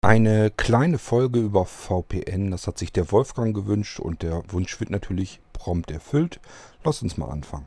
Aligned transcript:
Eine 0.00 0.52
kleine 0.52 0.96
Folge 0.96 1.40
über 1.40 1.66
VPN, 1.66 2.52
das 2.52 2.68
hat 2.68 2.78
sich 2.78 2.92
der 2.92 3.10
Wolfgang 3.10 3.52
gewünscht 3.52 3.98
und 3.98 4.22
der 4.22 4.44
Wunsch 4.52 4.78
wird 4.78 4.90
natürlich 4.90 5.40
prompt 5.52 5.90
erfüllt. 5.90 6.38
Lass 6.84 7.02
uns 7.02 7.16
mal 7.16 7.28
anfangen. 7.30 7.66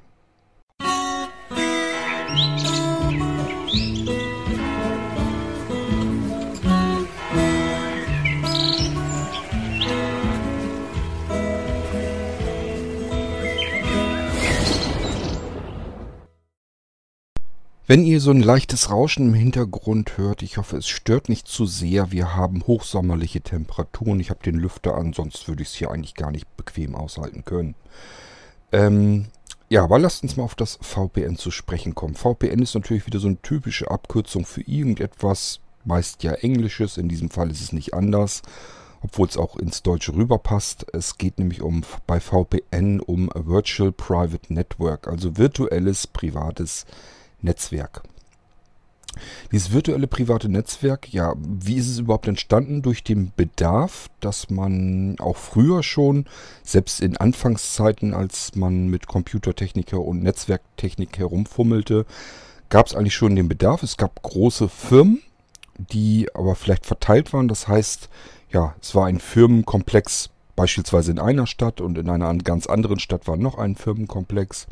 Wenn 17.92 18.06
ihr 18.06 18.22
so 18.22 18.32
ein 18.32 18.42
leichtes 18.42 18.90
Rauschen 18.90 19.28
im 19.28 19.34
Hintergrund 19.34 20.18
hört, 20.18 20.44
ich 20.44 20.56
hoffe, 20.56 20.78
es 20.78 20.88
stört 20.88 21.28
nicht 21.28 21.46
zu 21.46 21.66
sehr. 21.66 22.10
Wir 22.10 22.38
haben 22.38 22.66
hochsommerliche 22.66 23.42
Temperaturen. 23.42 24.22
Ich 24.22 24.30
habe 24.30 24.42
den 24.42 24.56
Lüfter 24.56 24.96
an, 24.96 25.12
sonst 25.12 25.46
würde 25.50 25.62
ich 25.62 25.68
es 25.68 25.76
hier 25.76 25.92
eigentlich 25.92 26.16
gar 26.16 26.32
nicht 26.32 26.56
bequem 26.56 26.96
aushalten 26.96 27.44
können. 27.44 27.76
Ähm, 28.72 29.26
ja, 29.68 29.84
aber 29.84 30.00
lasst 30.00 30.24
uns 30.24 30.38
mal 30.38 30.44
auf 30.44 30.56
das 30.56 30.80
VPN 30.82 31.36
zu 31.36 31.52
sprechen 31.52 31.94
kommen. 31.94 32.16
VPN 32.16 32.62
ist 32.62 32.76
natürlich 32.76 33.08
wieder 33.08 33.20
so 33.20 33.28
eine 33.28 33.42
typische 33.42 33.92
Abkürzung 33.92 34.46
für 34.46 34.62
irgendetwas, 34.62 35.60
meist 35.84 36.24
ja 36.24 36.32
Englisches. 36.32 36.96
In 36.96 37.10
diesem 37.10 37.30
Fall 37.30 37.52
ist 37.52 37.60
es 37.60 37.74
nicht 37.74 37.94
anders, 37.94 38.42
obwohl 39.02 39.28
es 39.28 39.36
auch 39.36 39.58
ins 39.58 39.84
Deutsche 39.84 40.16
rüberpasst. 40.16 40.86
Es 40.94 41.18
geht 41.18 41.40
nämlich 41.40 41.62
um 41.62 41.84
bei 42.08 42.22
VPN 42.22 43.02
um 43.02 43.30
Virtual 43.36 43.92
Private 43.92 44.54
Network, 44.54 45.10
also 45.10 45.36
virtuelles 45.36 46.08
privates 46.08 46.86
Netzwerk. 46.86 47.21
Netzwerk. 47.42 48.04
Dieses 49.52 49.74
virtuelle 49.74 50.08
private 50.08 50.48
Netzwerk, 50.48 51.12
ja, 51.12 51.34
wie 51.38 51.76
ist 51.76 51.90
es 51.90 52.00
überhaupt 52.00 52.28
entstanden? 52.28 52.82
Durch 52.82 53.04
den 53.04 53.34
Bedarf, 53.36 54.10
dass 54.22 54.50
man 54.50 55.18
auch 55.20 55.36
früher 55.36 55.84
schon, 55.84 56.26
selbst 56.64 57.02
in 57.02 57.18
Anfangszeiten, 57.18 58.14
als 58.14 58.56
man 58.56 58.88
mit 58.88 59.08
Computertechniker 59.08 60.00
und 60.00 60.24
Netzwerktechnik 60.24 61.18
herumfummelte, 61.18 62.06
gab 62.70 62.88
es 62.88 62.96
eigentlich 62.96 63.16
schon 63.16 63.36
den 63.36 63.50
Bedarf. 63.50 63.84
Es 63.84 63.98
gab 63.98 64.22
große 64.24 64.70
Firmen, 64.70 65.22
die 65.78 66.30
aber 66.34 66.56
vielleicht 66.56 66.86
verteilt 66.86 67.34
waren. 67.34 67.50
Das 67.50 67.68
heißt, 67.68 68.10
ja, 68.52 68.76
es 68.82 68.96
war 68.96 69.08
ein 69.08 69.20
Firmenkomplex, 69.20 70.30
beispielsweise 70.56 71.12
in 71.12 71.20
einer 71.20 71.48
Stadt 71.48 71.82
und 71.82 71.98
in 71.98 72.10
einer 72.10 72.34
ganz 72.36 72.68
anderen 72.68 73.00
Stadt 73.00 73.28
war 73.28 73.36
noch 73.36 73.58
ein 73.58 73.76
Firmenkomplex. 73.76 74.68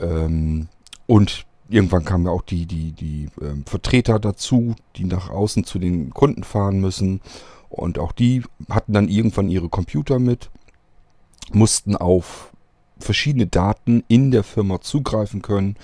Ähm, 0.00 0.68
und 1.06 1.46
irgendwann 1.68 2.04
kamen 2.04 2.26
ja 2.26 2.30
auch 2.30 2.42
die, 2.42 2.66
die, 2.66 2.92
die 2.92 3.28
ähm, 3.40 3.64
Vertreter 3.66 4.18
dazu, 4.18 4.74
die 4.96 5.04
nach 5.04 5.30
außen 5.30 5.64
zu 5.64 5.78
den 5.78 6.10
Kunden 6.10 6.44
fahren 6.44 6.80
müssen. 6.80 7.20
Und 7.68 7.98
auch 7.98 8.12
die 8.12 8.42
hatten 8.70 8.92
dann 8.92 9.08
irgendwann 9.08 9.48
ihre 9.48 9.68
Computer 9.68 10.18
mit, 10.18 10.50
mussten 11.52 11.96
auf 11.96 12.52
verschiedene 12.98 13.46
Daten 13.46 14.04
in 14.08 14.30
der 14.30 14.44
Firma 14.44 14.80
zugreifen 14.80 15.42
können 15.42 15.76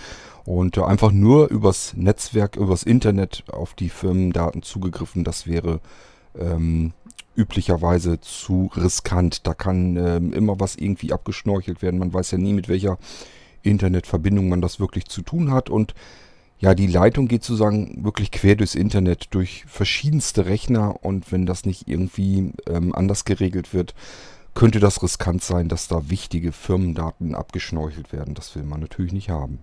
und 0.44 0.76
äh, 0.76 0.82
einfach 0.82 1.12
nur 1.12 1.48
übers 1.48 1.94
Netzwerk, 1.94 2.56
übers 2.56 2.82
Internet 2.82 3.44
auf 3.50 3.74
die 3.74 3.90
Firmendaten 3.90 4.62
zugegriffen. 4.62 5.24
Das 5.24 5.46
wäre 5.46 5.80
ähm, 6.38 6.92
üblicherweise 7.36 8.20
zu 8.20 8.70
riskant. 8.74 9.46
Da 9.46 9.54
kann 9.54 9.96
ähm, 9.96 10.32
immer 10.32 10.58
was 10.60 10.76
irgendwie 10.76 11.12
abgeschnorchelt 11.12 11.82
werden. 11.82 11.98
Man 11.98 12.12
weiß 12.12 12.32
ja 12.32 12.38
nie, 12.38 12.52
mit 12.52 12.68
welcher 12.68 12.98
Internetverbindung 13.62 14.48
man 14.48 14.60
das 14.60 14.80
wirklich 14.80 15.06
zu 15.06 15.22
tun 15.22 15.50
hat. 15.50 15.70
Und 15.70 15.94
ja, 16.58 16.74
die 16.74 16.86
Leitung 16.86 17.28
geht 17.28 17.42
sozusagen 17.42 18.04
wirklich 18.04 18.30
quer 18.30 18.56
durchs 18.56 18.74
Internet, 18.74 19.34
durch 19.34 19.64
verschiedenste 19.66 20.46
Rechner. 20.46 21.04
Und 21.04 21.32
wenn 21.32 21.46
das 21.46 21.64
nicht 21.64 21.88
irgendwie 21.88 22.52
ähm, 22.68 22.94
anders 22.94 23.24
geregelt 23.24 23.74
wird, 23.74 23.94
könnte 24.54 24.80
das 24.80 25.02
riskant 25.02 25.42
sein, 25.42 25.68
dass 25.68 25.88
da 25.88 26.10
wichtige 26.10 26.52
Firmendaten 26.52 27.34
abgeschnorchelt 27.34 28.12
werden. 28.12 28.34
Das 28.34 28.54
will 28.54 28.64
man 28.64 28.80
natürlich 28.80 29.12
nicht 29.12 29.30
haben. 29.30 29.60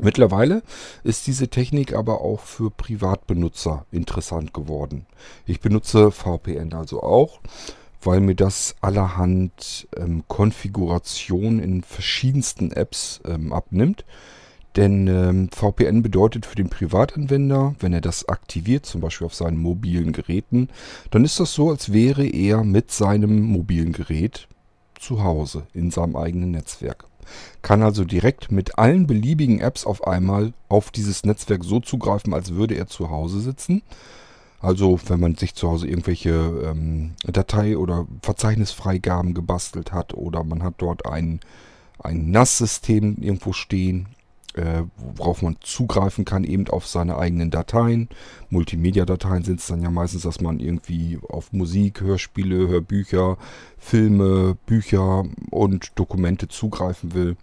Mittlerweile 0.00 0.62
ist 1.04 1.26
diese 1.28 1.48
Technik 1.48 1.94
aber 1.94 2.20
auch 2.20 2.40
für 2.40 2.70
Privatbenutzer 2.70 3.86
interessant 3.92 4.52
geworden. 4.52 5.06
Ich 5.46 5.60
benutze 5.60 6.10
VPN 6.10 6.72
also 6.72 7.02
auch 7.02 7.40
weil 8.06 8.20
mir 8.20 8.34
das 8.34 8.74
allerhand 8.80 9.88
ähm, 9.96 10.24
Konfiguration 10.28 11.58
in 11.58 11.82
verschiedensten 11.82 12.72
Apps 12.72 13.20
ähm, 13.26 13.52
abnimmt. 13.52 14.04
Denn 14.76 15.06
ähm, 15.06 15.48
VPN 15.52 16.02
bedeutet 16.02 16.46
für 16.46 16.56
den 16.56 16.68
Privatanwender, 16.68 17.76
wenn 17.78 17.92
er 17.92 18.00
das 18.00 18.28
aktiviert, 18.28 18.86
zum 18.86 19.00
Beispiel 19.00 19.26
auf 19.26 19.34
seinen 19.34 19.56
mobilen 19.56 20.12
Geräten, 20.12 20.68
dann 21.12 21.24
ist 21.24 21.38
das 21.38 21.52
so, 21.52 21.70
als 21.70 21.92
wäre 21.92 22.26
er 22.26 22.64
mit 22.64 22.90
seinem 22.90 23.40
mobilen 23.42 23.92
Gerät 23.92 24.48
zu 24.98 25.22
Hause 25.22 25.68
in 25.74 25.92
seinem 25.92 26.16
eigenen 26.16 26.50
Netzwerk. 26.50 27.04
Kann 27.62 27.82
also 27.82 28.04
direkt 28.04 28.50
mit 28.50 28.76
allen 28.76 29.06
beliebigen 29.06 29.60
Apps 29.60 29.86
auf 29.86 30.06
einmal 30.06 30.52
auf 30.68 30.90
dieses 30.90 31.24
Netzwerk 31.24 31.64
so 31.64 31.78
zugreifen, 31.80 32.34
als 32.34 32.54
würde 32.54 32.74
er 32.74 32.86
zu 32.86 33.10
Hause 33.10 33.40
sitzen 33.40 33.82
also 34.64 34.98
wenn 35.08 35.20
man 35.20 35.34
sich 35.34 35.54
zu 35.54 35.68
Hause 35.68 35.86
irgendwelche 35.86 36.30
ähm, 36.64 37.12
Datei- 37.24 37.76
oder 37.76 38.06
Verzeichnisfreigaben 38.22 39.34
gebastelt 39.34 39.92
hat 39.92 40.14
oder 40.14 40.42
man 40.42 40.62
hat 40.62 40.74
dort 40.78 41.06
ein, 41.06 41.40
ein 41.98 42.30
NAS-System 42.30 43.18
irgendwo 43.20 43.52
stehen, 43.52 44.08
äh, 44.54 44.84
worauf 44.96 45.42
man 45.42 45.56
zugreifen 45.60 46.24
kann, 46.24 46.44
eben 46.44 46.68
auf 46.68 46.86
seine 46.86 47.18
eigenen 47.18 47.50
Dateien. 47.50 48.08
Multimedia-Dateien 48.48 49.44
sind 49.44 49.60
es 49.60 49.66
dann 49.66 49.82
ja 49.82 49.90
meistens, 49.90 50.22
dass 50.22 50.40
man 50.40 50.60
irgendwie 50.60 51.18
auf 51.28 51.52
Musik, 51.52 52.00
Hörspiele, 52.00 52.68
Hörbücher, 52.68 53.36
Filme, 53.76 54.56
Bücher 54.64 55.24
und 55.50 55.92
Dokumente 55.96 56.48
zugreifen 56.48 57.12
will. 57.12 57.36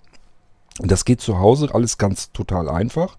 Das 0.80 1.06
geht 1.06 1.22
zu 1.22 1.40
Hause 1.40 1.74
alles 1.74 1.98
ganz 1.98 2.32
total 2.32 2.70
einfach, 2.70 3.18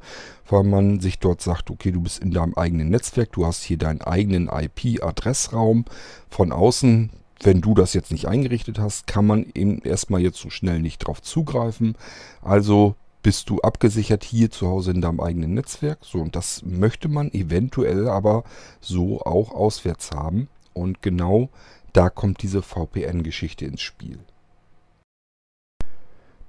weil 0.48 0.64
man 0.64 1.00
sich 1.00 1.18
dort 1.18 1.42
sagt, 1.42 1.70
okay, 1.70 1.92
du 1.92 2.00
bist 2.00 2.18
in 2.18 2.30
deinem 2.30 2.54
eigenen 2.54 2.88
Netzwerk, 2.88 3.32
du 3.32 3.46
hast 3.46 3.62
hier 3.62 3.78
deinen 3.78 4.00
eigenen 4.00 4.48
IP-Adressraum. 4.48 5.84
Von 6.30 6.50
außen, 6.50 7.10
wenn 7.42 7.60
du 7.60 7.74
das 7.74 7.92
jetzt 7.92 8.10
nicht 8.10 8.26
eingerichtet 8.26 8.78
hast, 8.78 9.06
kann 9.06 9.26
man 9.26 9.46
eben 9.54 9.80
erstmal 9.82 10.22
jetzt 10.22 10.38
so 10.38 10.48
schnell 10.48 10.80
nicht 10.80 10.98
drauf 10.98 11.20
zugreifen. 11.20 11.96
Also 12.40 12.94
bist 13.22 13.50
du 13.50 13.60
abgesichert 13.60 14.24
hier 14.24 14.50
zu 14.50 14.66
Hause 14.68 14.90
in 14.90 15.00
deinem 15.00 15.20
eigenen 15.20 15.54
Netzwerk. 15.54 15.98
So, 16.02 16.18
und 16.18 16.34
das 16.34 16.62
möchte 16.64 17.08
man 17.08 17.32
eventuell 17.32 18.08
aber 18.08 18.44
so 18.80 19.20
auch 19.20 19.52
auswärts 19.52 20.10
haben. 20.10 20.48
Und 20.72 21.02
genau 21.02 21.50
da 21.92 22.08
kommt 22.08 22.42
diese 22.42 22.62
VPN-Geschichte 22.62 23.66
ins 23.66 23.82
Spiel. 23.82 24.18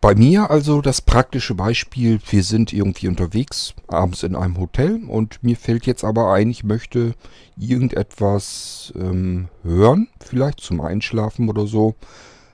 Bei 0.03 0.15
mir 0.15 0.51
also 0.51 0.81
das 0.81 0.99
praktische 0.99 1.55
Beispiel, 1.55 2.19
wir 2.29 2.43
sind 2.43 2.73
irgendwie 2.73 3.07
unterwegs, 3.07 3.73
abends 3.87 4.23
in 4.23 4.35
einem 4.35 4.57
Hotel 4.57 5.01
und 5.07 5.41
mir 5.41 5.55
fällt 5.55 5.85
jetzt 5.85 6.03
aber 6.03 6.33
ein, 6.33 6.49
ich 6.49 6.65
möchte 6.65 7.15
irgendetwas 7.55 8.91
ähm, 8.97 9.47
hören, 9.63 10.09
vielleicht 10.19 10.59
zum 10.59 10.81
Einschlafen 10.81 11.47
oder 11.47 11.67
so, 11.67 11.95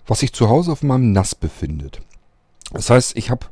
was 0.05 0.19
sich 0.19 0.31
zu 0.31 0.47
Hause 0.47 0.71
auf 0.71 0.83
meinem 0.83 1.11
NAS 1.11 1.33
befindet. 1.33 2.01
Das 2.71 2.91
heißt, 2.91 3.17
ich 3.17 3.31
habe 3.31 3.47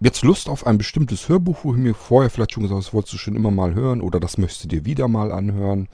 jetzt 0.00 0.22
Lust 0.22 0.48
auf 0.48 0.66
ein 0.66 0.78
bestimmtes 0.78 1.28
Hörbuch, 1.28 1.64
wo 1.64 1.74
ich 1.74 1.80
mir 1.80 1.94
vorher 1.94 2.30
vielleicht 2.30 2.52
schon 2.52 2.62
gesagt 2.62 2.76
habe, 2.76 2.84
das 2.86 2.94
wolltest 2.94 3.12
du 3.12 3.18
schon 3.18 3.36
immer 3.36 3.50
mal 3.50 3.74
hören 3.74 4.00
oder 4.00 4.20
das 4.20 4.38
möchtest 4.38 4.64
du 4.64 4.68
dir 4.68 4.86
wieder 4.86 5.08
mal 5.08 5.32
anhören. 5.32 5.86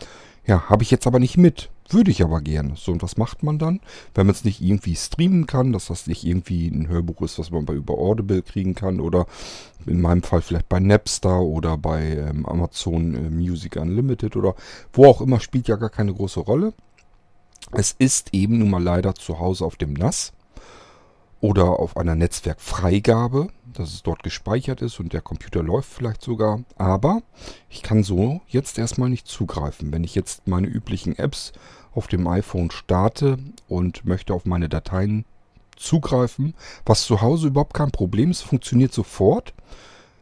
Ja, 0.49 0.71
habe 0.71 0.83
ich 0.83 0.91
jetzt 0.91 1.07
aber 1.07 1.19
nicht 1.19 1.37
mit. 1.37 1.69
Würde 1.91 2.11
ich 2.11 2.23
aber 2.23 2.41
gerne. 2.41 2.73
So, 2.75 2.93
und 2.93 3.03
was 3.03 3.19
macht 3.19 3.43
man 3.43 3.59
dann? 3.59 3.81
Wenn 4.15 4.27
man 4.27 4.35
es 4.35 4.45
nicht 4.45 4.63
irgendwie 4.63 4.97
streamen 4.97 5.47
kann, 5.47 5.75
dass 5.75 5.87
das 5.87 6.07
nicht 6.07 6.25
irgendwie 6.25 6.69
ein 6.69 6.89
Hörbuch 6.89 7.21
ist, 7.21 7.39
was 7.39 7.51
man 7.51 7.67
bei 7.67 7.75
über 7.75 7.95
Audible 7.99 8.41
kriegen 8.43 8.75
kann 8.75 8.99
oder 8.99 9.27
in 9.85 10.01
meinem 10.01 10.23
Fall 10.23 10.41
vielleicht 10.41 10.69
bei 10.71 10.81
Napster 10.81 11.41
oder 11.41 11.77
bei 11.77 12.17
ähm, 12.17 12.47
Amazon 12.47 13.15
äh, 13.15 13.31
Music 13.31 13.77
Unlimited 13.77 14.37
oder 14.37 14.55
wo 14.95 15.05
auch 15.05 15.21
immer, 15.21 15.39
spielt 15.39 15.69
ja 15.69 15.77
gar 15.77 15.91
keine 15.91 16.15
große 16.15 16.41
Rolle. 16.41 16.73
Es 17.73 17.95
ist 17.99 18.33
eben 18.33 18.59
nun 18.59 18.71
mal 18.71 18.83
leider 18.83 19.15
zu 19.15 19.39
Hause 19.39 19.67
auf 19.67 19.77
dem 19.77 19.93
NAS 19.93 20.33
oder 21.41 21.79
auf 21.79 21.97
einer 21.97 22.15
Netzwerkfreigabe, 22.15 23.49
dass 23.73 23.95
es 23.95 24.03
dort 24.03 24.23
gespeichert 24.23 24.83
ist 24.83 24.99
und 24.99 25.13
der 25.13 25.21
Computer 25.21 25.63
läuft 25.63 25.93
vielleicht 25.93 26.23
sogar. 26.23 26.63
Aber 26.77 27.23
ich 27.69 27.83
kann 27.83 28.03
so 28.03 28.41
jetzt 28.49 28.79
erstmal 28.79 29.11
nicht 29.11 29.27
zugreifen. 29.29 29.93
Wenn 29.93 30.05
ich 30.05 30.15
jetzt 30.15 30.49
meine 30.49 30.67
üblichen 30.67 31.17
Apps 31.19 31.53
auf 31.95 32.09
dem 32.09 32.27
iPhone 32.27 32.71
starte 32.71 33.39
und 33.69 34.05
möchte 34.05 34.35
auf 34.35 34.47
meine 34.47 34.69
Dateien 34.69 35.25
zugreifen, 35.77 36.55
was 36.85 37.05
zu 37.05 37.21
Hause 37.21 37.49
überhaupt 37.49 37.75
kein 37.75 37.93
Problem 37.93 38.31
ist, 38.31 38.43
funktioniert 38.43 38.93
sofort. 38.93 39.55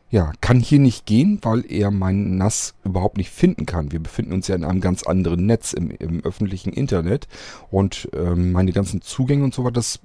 Ja, 0.09 0.33
kann 0.41 0.61
hier 0.61 0.79
nicht 0.79 1.05
gehen, 1.05 1.41
weil 1.43 1.65
er 1.69 1.91
mein 1.91 2.37
NAS 2.37 2.75
überhaupt 2.85 3.17
nicht 3.17 3.31
finden 3.31 3.67
kann. 3.67 3.91
Wir 3.91 3.99
befinden 3.99 4.35
uns 4.35 4.47
ja 4.47 4.55
in 4.55 4.65
einem 4.65 4.81
ganz 4.81 5.03
anderen 5.03 5.47
Netz 5.47 5.73
im, 5.73 5.91
im 5.91 6.25
öffentlichen 6.25 6.73
Internet 6.73 7.27
und 7.71 8.09
ähm, 8.13 8.53
meine 8.53 8.71
ganzen 8.71 9.03
Zugänge 9.03 9.43
und 9.43 9.53
so 9.53 9.65
weiter, 9.65 9.73
das 9.73 9.99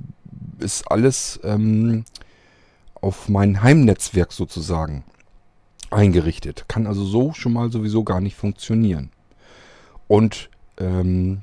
ist 0.61 0.89
alles 0.91 1.39
ähm, 1.43 2.05
auf 2.95 3.29
mein 3.29 3.61
Heimnetzwerk 3.63 4.31
sozusagen 4.31 5.03
eingerichtet. 5.89 6.65
Kann 6.67 6.87
also 6.87 7.03
so 7.03 7.33
schon 7.33 7.53
mal 7.53 7.71
sowieso 7.71 8.03
gar 8.03 8.21
nicht 8.21 8.35
funktionieren. 8.35 9.09
Und 10.07 10.49
ähm, 10.77 11.41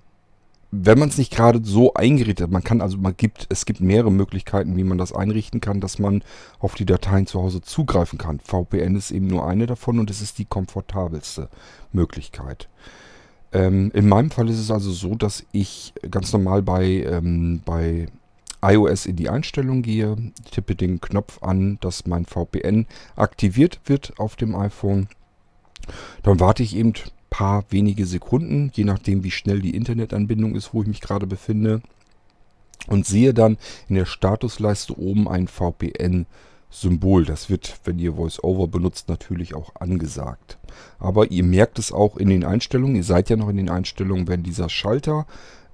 wenn 0.71 0.99
man 0.99 1.09
es 1.09 1.17
nicht 1.17 1.33
gerade 1.33 1.61
so 1.63 1.95
eingerichtet 1.95 2.45
hat, 2.45 2.51
man 2.51 2.63
kann 2.63 2.81
also, 2.81 2.99
man 2.99 3.17
gibt, 3.17 3.47
es 3.49 3.65
gibt 3.65 3.81
mehrere 3.81 4.13
Möglichkeiten, 4.13 4.77
wie 4.77 4.85
man 4.85 4.99
das 4.99 5.15
einrichten 5.15 5.61
kann, 5.61 5.81
dass 5.81 5.99
man 5.99 6.23
auf 6.59 6.75
die 6.75 6.85
Dateien 6.85 7.27
zu 7.27 7.41
Hause 7.41 7.63
zugreifen 7.63 8.19
kann. 8.19 8.41
VPN 8.41 8.97
ist 8.97 9.11
eben 9.11 9.27
nur 9.27 9.47
eine 9.47 9.67
davon 9.67 9.99
und 9.99 10.11
es 10.11 10.21
ist 10.21 10.39
die 10.39 10.45
komfortabelste 10.45 11.49
Möglichkeit. 11.93 12.69
Ähm, 13.53 13.91
in 13.95 14.09
meinem 14.09 14.31
Fall 14.31 14.51
ist 14.51 14.59
es 14.59 14.71
also 14.71 14.91
so, 14.91 15.15
dass 15.15 15.47
ich 15.53 15.95
ganz 16.11 16.33
normal 16.35 16.61
bei, 16.63 16.85
ähm, 16.85 17.63
bei 17.65 18.09
iOS 18.63 19.07
in 19.07 19.17
die 19.17 19.29
Einstellung 19.29 19.83
gehe, 19.83 20.17
tippe 20.51 20.75
den 20.75 21.01
Knopf 21.01 21.43
an, 21.43 21.79
dass 21.81 22.07
mein 22.07 22.25
VPN 22.25 22.87
aktiviert 23.17 23.81
wird 23.87 24.19
auf 24.19 24.37
dem 24.37 24.55
iPhone. 24.55 25.09
Dann 26.23 26.41
warte 26.41 26.63
ich 26.63 26.77
eben 26.77 26.93
paar 27.31 27.65
wenige 27.71 28.07
Sekunden, 28.07 28.71
je 28.75 28.85
nachdem 28.85 29.25
wie 29.25 29.31
schnell 29.31 29.61
die 29.61 29.75
Internetanbindung 29.75 30.55
ist, 30.55 30.73
wo 30.73 30.83
ich 30.83 30.89
mich 30.89 31.01
gerade 31.01 31.27
befinde. 31.27 31.83
Und 32.87 33.07
sehe 33.07 33.35
dann 33.35 33.59
in 33.89 33.97
der 33.97 34.07
Statusleiste 34.07 34.99
oben 34.99 35.29
ein 35.29 35.49
VPN-Symbol. 35.49 37.25
Das 37.25 37.51
wird, 37.51 37.81
wenn 37.85 37.99
ihr 37.99 38.17
VoiceOver 38.17 38.69
benutzt, 38.69 39.09
natürlich 39.09 39.55
auch 39.55 39.75
angesagt. 39.77 40.59
Aber 40.99 41.31
ihr 41.31 41.45
merkt 41.45 41.79
es 41.79 41.93
auch 41.93 42.17
in 42.17 42.29
den 42.29 42.45
Einstellungen. 42.45 42.97
Ihr 42.97 43.05
seid 43.05 43.31
ja 43.31 43.37
noch 43.37 43.49
in 43.49 43.57
den 43.57 43.69
Einstellungen, 43.69 44.29
wenn 44.29 44.43
dieser 44.43 44.69
Schalter 44.69 45.27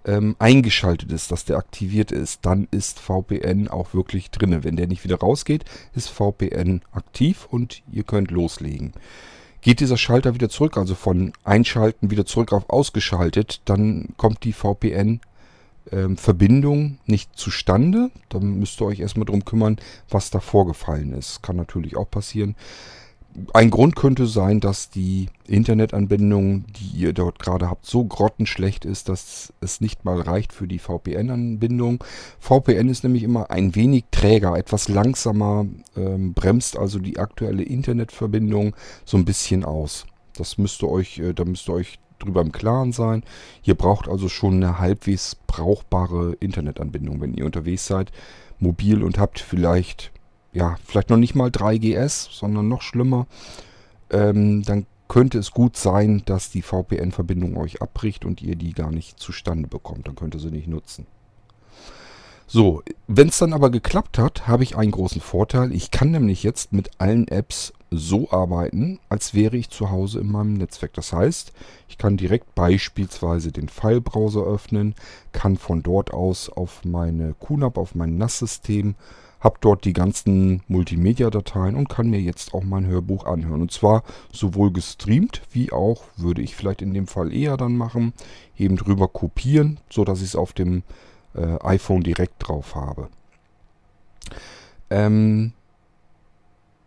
ähm, 0.04 0.36
eingeschaltet 0.38 1.10
ist, 1.12 1.30
dass 1.30 1.44
der 1.44 1.56
aktiviert 1.56 2.10
ist, 2.12 2.46
dann 2.46 2.68
ist 2.70 3.00
VPN 3.00 3.68
auch 3.68 3.92
wirklich 3.94 4.30
drinne. 4.30 4.64
Wenn 4.64 4.76
der 4.76 4.86
nicht 4.86 5.04
wieder 5.04 5.18
rausgeht, 5.18 5.64
ist 5.94 6.08
VPN 6.08 6.80
aktiv 6.92 7.46
und 7.50 7.82
ihr 7.90 8.04
könnt 8.04 8.30
loslegen. 8.30 8.92
Geht 9.60 9.80
dieser 9.80 9.96
Schalter 9.96 10.34
wieder 10.34 10.48
zurück, 10.50 10.76
also 10.76 10.94
von 10.94 11.32
Einschalten 11.42 12.10
wieder 12.10 12.26
zurück 12.26 12.52
auf 12.52 12.68
Ausgeschaltet, 12.68 13.62
dann 13.64 14.10
kommt 14.18 14.44
die 14.44 14.52
VPN-Verbindung 14.52 16.78
ähm, 16.78 16.98
nicht 17.06 17.34
zustande. 17.34 18.10
Dann 18.28 18.58
müsst 18.58 18.82
ihr 18.82 18.86
euch 18.86 19.00
erstmal 19.00 19.24
darum 19.24 19.46
kümmern, 19.46 19.78
was 20.10 20.28
da 20.28 20.40
vorgefallen 20.40 21.14
ist. 21.14 21.42
Kann 21.42 21.56
natürlich 21.56 21.96
auch 21.96 22.10
passieren. 22.10 22.56
Ein 23.52 23.70
Grund 23.70 23.96
könnte 23.96 24.26
sein, 24.26 24.60
dass 24.60 24.90
die 24.90 25.26
Internetanbindung, 25.48 26.66
die 26.68 26.98
ihr 26.98 27.12
dort 27.12 27.40
gerade 27.40 27.68
habt, 27.68 27.84
so 27.84 28.04
grottenschlecht 28.04 28.84
ist, 28.84 29.08
dass 29.08 29.52
es 29.60 29.80
nicht 29.80 30.04
mal 30.04 30.20
reicht 30.20 30.52
für 30.52 30.68
die 30.68 30.78
VPN-Anbindung. 30.78 32.04
VPN 32.38 32.88
ist 32.88 33.02
nämlich 33.02 33.24
immer 33.24 33.50
ein 33.50 33.74
wenig 33.74 34.04
träger, 34.12 34.56
etwas 34.56 34.88
langsamer, 34.88 35.66
ähm, 35.96 36.32
bremst 36.32 36.78
also 36.78 37.00
die 37.00 37.18
aktuelle 37.18 37.64
Internetverbindung 37.64 38.76
so 39.04 39.16
ein 39.16 39.24
bisschen 39.24 39.64
aus. 39.64 40.06
Das 40.36 40.56
müsst 40.56 40.82
ihr 40.82 40.88
euch, 40.88 41.18
äh, 41.18 41.34
da 41.34 41.44
müsst 41.44 41.68
ihr 41.68 41.74
euch 41.74 41.98
drüber 42.20 42.40
im 42.40 42.52
Klaren 42.52 42.92
sein. 42.92 43.24
Ihr 43.64 43.74
braucht 43.74 44.08
also 44.08 44.28
schon 44.28 44.54
eine 44.54 44.78
halbwegs 44.78 45.36
brauchbare 45.46 46.36
Internetanbindung, 46.38 47.20
wenn 47.20 47.34
ihr 47.34 47.46
unterwegs 47.46 47.86
seid, 47.86 48.12
mobil 48.60 49.02
und 49.02 49.18
habt 49.18 49.40
vielleicht 49.40 50.12
ja, 50.54 50.76
vielleicht 50.84 51.10
noch 51.10 51.16
nicht 51.16 51.34
mal 51.34 51.50
3GS, 51.50 52.28
sondern 52.30 52.68
noch 52.68 52.80
schlimmer, 52.80 53.26
ähm, 54.10 54.62
dann 54.62 54.86
könnte 55.08 55.38
es 55.38 55.50
gut 55.50 55.76
sein, 55.76 56.22
dass 56.24 56.50
die 56.50 56.62
VPN-Verbindung 56.62 57.56
euch 57.56 57.82
abbricht 57.82 58.24
und 58.24 58.40
ihr 58.40 58.56
die 58.56 58.72
gar 58.72 58.90
nicht 58.90 59.18
zustande 59.18 59.68
bekommt. 59.68 60.08
Dann 60.08 60.14
könnt 60.14 60.34
ihr 60.34 60.40
sie 60.40 60.50
nicht 60.50 60.68
nutzen. 60.68 61.06
So, 62.46 62.82
wenn 63.06 63.28
es 63.28 63.38
dann 63.38 63.52
aber 63.52 63.70
geklappt 63.70 64.18
hat, 64.18 64.46
habe 64.46 64.62
ich 64.62 64.76
einen 64.76 64.92
großen 64.92 65.20
Vorteil. 65.20 65.72
Ich 65.72 65.90
kann 65.90 66.10
nämlich 66.10 66.42
jetzt 66.42 66.72
mit 66.72 66.90
allen 66.98 67.26
Apps 67.28 67.72
so 67.90 68.30
arbeiten, 68.30 68.98
als 69.08 69.34
wäre 69.34 69.56
ich 69.56 69.70
zu 69.70 69.90
Hause 69.90 70.20
in 70.20 70.30
meinem 70.30 70.54
Netzwerk. 70.54 70.92
Das 70.94 71.12
heißt, 71.12 71.52
ich 71.88 71.98
kann 71.98 72.16
direkt 72.16 72.54
beispielsweise 72.54 73.50
den 73.50 73.68
File-Browser 73.68 74.42
öffnen, 74.42 74.94
kann 75.32 75.56
von 75.56 75.82
dort 75.82 76.12
aus 76.12 76.48
auf 76.48 76.84
meine 76.84 77.34
QNAP, 77.34 77.78
auf 77.78 77.94
mein 77.94 78.18
NAS-System 78.18 78.94
habe 79.44 79.58
dort 79.60 79.84
die 79.84 79.92
ganzen 79.92 80.62
Multimedia-Dateien 80.68 81.76
und 81.76 81.90
kann 81.90 82.08
mir 82.08 82.20
jetzt 82.20 82.54
auch 82.54 82.64
mein 82.64 82.86
Hörbuch 82.86 83.26
anhören. 83.26 83.60
Und 83.60 83.70
zwar 83.70 84.02
sowohl 84.32 84.72
gestreamt, 84.72 85.42
wie 85.52 85.70
auch, 85.70 86.04
würde 86.16 86.40
ich 86.40 86.56
vielleicht 86.56 86.80
in 86.80 86.94
dem 86.94 87.06
Fall 87.06 87.30
eher 87.32 87.58
dann 87.58 87.76
machen, 87.76 88.14
eben 88.56 88.76
drüber 88.76 89.06
kopieren, 89.06 89.78
sodass 89.90 90.20
ich 90.20 90.28
es 90.28 90.36
auf 90.36 90.54
dem 90.54 90.82
äh, 91.34 91.58
iPhone 91.62 92.02
direkt 92.02 92.48
drauf 92.48 92.74
habe. 92.74 93.08
Ähm, 94.88 95.52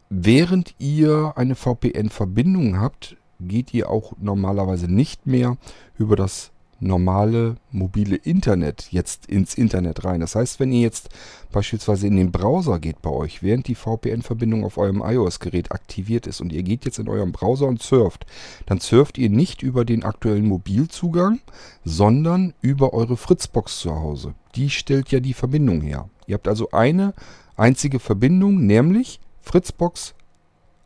während 0.09 0.73
ihr 0.79 1.33
eine 1.35 1.53
VPN-Verbindung 1.53 2.79
habt, 2.79 3.17
geht 3.39 3.71
ihr 3.71 3.91
auch 3.91 4.13
normalerweise 4.19 4.91
nicht 4.91 5.27
mehr 5.27 5.57
über 5.99 6.15
das 6.15 6.51
normale 6.79 7.55
mobile 7.71 8.15
Internet 8.15 8.87
jetzt 8.91 9.25
ins 9.25 9.55
Internet 9.55 10.05
rein. 10.05 10.19
Das 10.19 10.35
heißt, 10.35 10.59
wenn 10.59 10.71
ihr 10.71 10.81
jetzt 10.81 11.09
beispielsweise 11.51 12.07
in 12.07 12.15
den 12.15 12.31
Browser 12.31 12.79
geht 12.79 13.01
bei 13.01 13.09
euch, 13.09 13.41
während 13.41 13.67
die 13.67 13.75
VPN-Verbindung 13.75 14.63
auf 14.63 14.77
eurem 14.77 15.01
iOS-Gerät 15.03 15.71
aktiviert 15.71 16.27
ist 16.27 16.41
und 16.41 16.53
ihr 16.53 16.63
geht 16.63 16.85
jetzt 16.85 16.99
in 16.99 17.09
eurem 17.09 17.31
Browser 17.31 17.67
und 17.67 17.81
surft, 17.81 18.25
dann 18.65 18.79
surft 18.79 19.17
ihr 19.17 19.29
nicht 19.29 19.63
über 19.63 19.85
den 19.85 20.03
aktuellen 20.03 20.47
Mobilzugang, 20.47 21.39
sondern 21.83 22.53
über 22.61 22.93
eure 22.93 23.17
Fritzbox 23.17 23.79
zu 23.79 23.95
Hause. 23.95 24.33
Die 24.55 24.69
stellt 24.69 25.11
ja 25.11 25.19
die 25.19 25.33
Verbindung 25.33 25.81
her. 25.81 26.09
Ihr 26.27 26.35
habt 26.35 26.47
also 26.47 26.71
eine 26.71 27.13
einzige 27.55 27.99
Verbindung, 27.99 28.65
nämlich 28.65 29.19
Fritzbox 29.41 30.13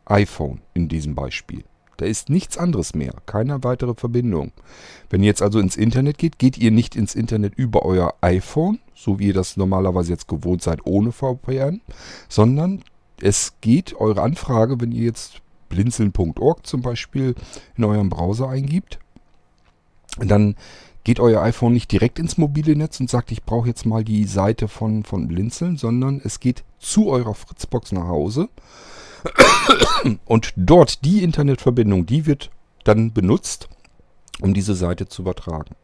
iPhone 0.04 0.60
in 0.74 0.88
diesem 0.88 1.14
Beispiel. 1.14 1.64
Da 2.02 2.08
ist 2.08 2.30
nichts 2.30 2.58
anderes 2.58 2.96
mehr, 2.96 3.14
keine 3.26 3.62
weitere 3.62 3.94
Verbindung. 3.94 4.50
Wenn 5.08 5.22
ihr 5.22 5.28
jetzt 5.28 5.40
also 5.40 5.60
ins 5.60 5.76
Internet 5.76 6.18
geht, 6.18 6.36
geht 6.36 6.58
ihr 6.58 6.72
nicht 6.72 6.96
ins 6.96 7.14
Internet 7.14 7.54
über 7.54 7.84
euer 7.84 8.14
iPhone, 8.22 8.80
so 8.92 9.20
wie 9.20 9.28
ihr 9.28 9.34
das 9.34 9.56
normalerweise 9.56 10.10
jetzt 10.10 10.26
gewohnt 10.26 10.64
seid 10.64 10.84
ohne 10.84 11.12
VPN, 11.12 11.80
sondern 12.28 12.82
es 13.20 13.52
geht 13.60 13.94
eure 13.94 14.20
Anfrage, 14.20 14.80
wenn 14.80 14.90
ihr 14.90 15.04
jetzt 15.04 15.42
blinzeln.org 15.68 16.66
zum 16.66 16.82
Beispiel 16.82 17.36
in 17.76 17.84
eurem 17.84 18.08
Browser 18.08 18.48
eingibt, 18.48 18.98
dann 20.18 20.56
geht 21.04 21.20
euer 21.20 21.40
iPhone 21.42 21.72
nicht 21.72 21.92
direkt 21.92 22.18
ins 22.18 22.36
mobile 22.36 22.74
Netz 22.74 22.98
und 22.98 23.10
sagt, 23.10 23.30
ich 23.30 23.44
brauche 23.44 23.68
jetzt 23.68 23.86
mal 23.86 24.02
die 24.02 24.24
Seite 24.24 24.66
von, 24.66 25.04
von 25.04 25.28
Blinzeln, 25.28 25.76
sondern 25.76 26.20
es 26.24 26.40
geht 26.40 26.64
zu 26.80 27.10
eurer 27.10 27.36
Fritzbox 27.36 27.92
nach 27.92 28.08
Hause 28.08 28.48
und 30.24 30.52
dort 30.56 31.04
die 31.04 31.22
Internetverbindung, 31.22 32.06
die 32.06 32.26
wird 32.26 32.50
dann 32.84 33.12
benutzt, 33.12 33.68
um 34.40 34.54
diese 34.54 34.74
Seite 34.74 35.08
zu 35.08 35.22
übertragen. 35.22 35.74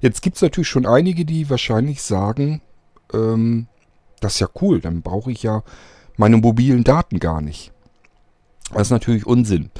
Jetzt 0.00 0.22
gibt 0.22 0.36
es 0.36 0.42
natürlich 0.42 0.68
schon 0.68 0.86
einige, 0.86 1.24
die 1.24 1.50
wahrscheinlich 1.50 2.02
sagen, 2.02 2.62
ähm, 3.12 3.68
das 4.20 4.34
ist 4.34 4.40
ja 4.40 4.48
cool, 4.60 4.80
dann 4.80 5.02
brauche 5.02 5.30
ich 5.30 5.42
ja 5.42 5.62
meine 6.16 6.38
mobilen 6.38 6.84
Daten 6.84 7.18
gar 7.20 7.40
nicht. 7.40 7.72
Das 8.72 8.88
ist 8.88 8.90
natürlich 8.90 9.26
Unsinn. 9.26 9.70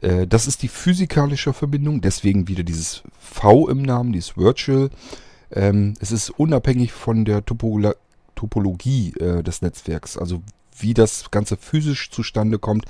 Äh, 0.00 0.26
das 0.26 0.46
ist 0.46 0.62
die 0.62 0.68
physikalische 0.68 1.52
Verbindung, 1.52 2.00
deswegen 2.00 2.48
wieder 2.48 2.62
dieses 2.62 3.02
V 3.18 3.68
im 3.68 3.82
Namen, 3.82 4.12
dieses 4.12 4.36
Virtual. 4.36 4.90
Ähm, 5.50 5.94
es 6.00 6.12
ist 6.12 6.30
unabhängig 6.30 6.92
von 6.92 7.24
der 7.24 7.44
Topolo 7.44 7.92
Topologie 8.36 9.12
äh, 9.18 9.42
des 9.42 9.60
Netzwerks. 9.60 10.16
Also 10.16 10.42
wie 10.82 10.94
das 10.94 11.30
Ganze 11.30 11.56
physisch 11.56 12.10
zustande 12.10 12.58
kommt, 12.58 12.84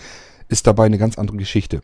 ist 0.48 0.66
dabei 0.66 0.86
eine 0.86 0.98
ganz 0.98 1.18
andere 1.18 1.36
Geschichte. 1.36 1.80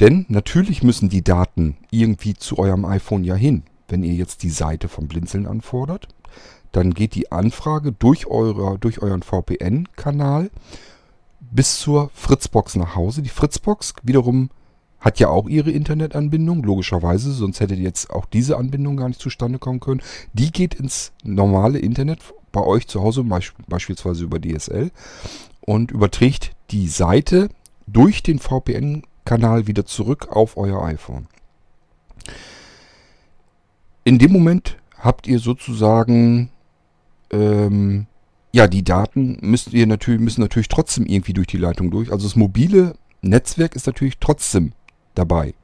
Denn 0.00 0.26
natürlich 0.28 0.82
müssen 0.82 1.08
die 1.08 1.22
Daten 1.22 1.76
irgendwie 1.90 2.34
zu 2.34 2.58
eurem 2.58 2.84
iPhone 2.84 3.24
ja 3.24 3.34
hin. 3.34 3.64
Wenn 3.88 4.02
ihr 4.02 4.14
jetzt 4.14 4.42
die 4.42 4.50
Seite 4.50 4.88
vom 4.88 5.06
Blinzeln 5.06 5.46
anfordert, 5.46 6.08
dann 6.72 6.94
geht 6.94 7.14
die 7.14 7.30
Anfrage 7.30 7.92
durch, 7.92 8.26
eure, 8.26 8.78
durch 8.78 9.02
euren 9.02 9.22
VPN-Kanal 9.22 10.50
bis 11.40 11.78
zur 11.78 12.10
Fritzbox 12.14 12.76
nach 12.76 12.96
Hause. 12.96 13.22
Die 13.22 13.28
Fritzbox 13.28 13.94
wiederum 14.02 14.50
hat 14.98 15.18
ja 15.18 15.28
auch 15.28 15.48
ihre 15.48 15.70
Internetanbindung, 15.70 16.62
logischerweise, 16.62 17.32
sonst 17.32 17.60
hätte 17.60 17.74
jetzt 17.74 18.10
auch 18.10 18.24
diese 18.24 18.56
Anbindung 18.56 18.96
gar 18.96 19.08
nicht 19.08 19.20
zustande 19.20 19.58
kommen 19.58 19.80
können. 19.80 20.00
Die 20.32 20.52
geht 20.52 20.74
ins 20.74 21.12
normale 21.24 21.78
Internet 21.78 22.20
bei 22.52 22.62
euch 22.62 22.86
zu 22.86 23.02
Hause, 23.02 23.24
beispielsweise 23.68 24.24
über 24.24 24.40
DSL, 24.40 24.90
und 25.60 25.90
überträgt 25.90 26.54
die 26.70 26.88
Seite 26.88 27.48
durch 27.86 28.22
den 28.22 28.38
VPN-Kanal 28.38 29.66
wieder 29.66 29.84
zurück 29.84 30.28
auf 30.30 30.56
euer 30.56 30.84
iPhone. 30.84 31.26
In 34.04 34.18
dem 34.18 34.32
Moment 34.32 34.76
habt 34.98 35.26
ihr 35.26 35.38
sozusagen, 35.38 36.50
ähm, 37.30 38.06
ja, 38.52 38.66
die 38.66 38.84
Daten 38.84 39.38
müsst 39.40 39.72
ihr 39.72 39.86
natürlich, 39.86 40.20
müssen 40.20 40.40
natürlich 40.40 40.68
trotzdem 40.68 41.06
irgendwie 41.06 41.32
durch 41.32 41.46
die 41.46 41.58
Leitung 41.58 41.90
durch. 41.90 42.12
Also 42.12 42.26
das 42.26 42.36
mobile 42.36 42.94
Netzwerk 43.22 43.76
ist 43.76 43.86
natürlich 43.86 44.18
trotzdem 44.18 44.72
dabei. 45.14 45.54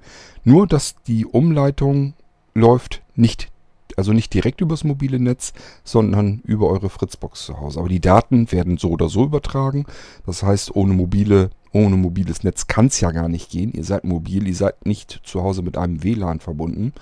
Nur, 0.45 0.67
dass 0.67 0.97
die 1.07 1.27
Umleitung 1.27 2.15
läuft 2.55 3.03
nicht 3.15 3.51
Also 3.99 4.13
nicht 4.13 4.33
direkt 4.33 4.61
übers 4.61 4.85
mobile 4.85 5.19
Netz, 5.19 5.53
sondern 5.83 6.41
über 6.45 6.69
eure 6.69 6.89
Fritzbox 6.89 7.47
zu 7.47 7.59
Hause. 7.59 7.81
Aber 7.81 7.89
die 7.89 7.99
Daten 7.99 8.53
werden 8.53 8.79
so 8.79 8.91
oder 8.91 9.09
so 9.09 9.25
übertragen. 9.25 9.87
Das 10.25 10.45
heißt, 10.45 10.77
ohne 10.77 10.95
mobile, 10.95 11.51
ohne 11.73 11.97
mobiles 11.97 12.45
Netz 12.45 12.69
kann 12.69 12.87
es 12.87 13.01
ja 13.01 13.11
gar 13.11 13.29
nicht 13.29 13.51
gehen. 13.51 13.73
Ihr 13.73 13.83
seid 13.83 14.05
mobil, 14.05 14.47
ihr 14.47 14.55
seid 14.55 14.87
nicht 14.87 15.21
zu 15.25 15.43
Hause 15.43 15.63
mit 15.63 15.77
einem 15.77 16.05
WLAN 16.05 16.39
verbunden. 16.39 16.93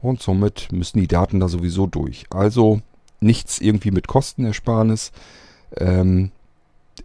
Und 0.00 0.22
somit 0.22 0.72
müssen 0.72 0.98
die 0.98 1.08
Daten 1.08 1.40
da 1.40 1.48
sowieso 1.48 1.86
durch. 1.86 2.24
Also 2.30 2.80
nichts 3.20 3.60
irgendwie 3.60 3.90
mit 3.90 4.08
Kostenersparnis. 4.08 5.12
Ähm, 5.76 6.30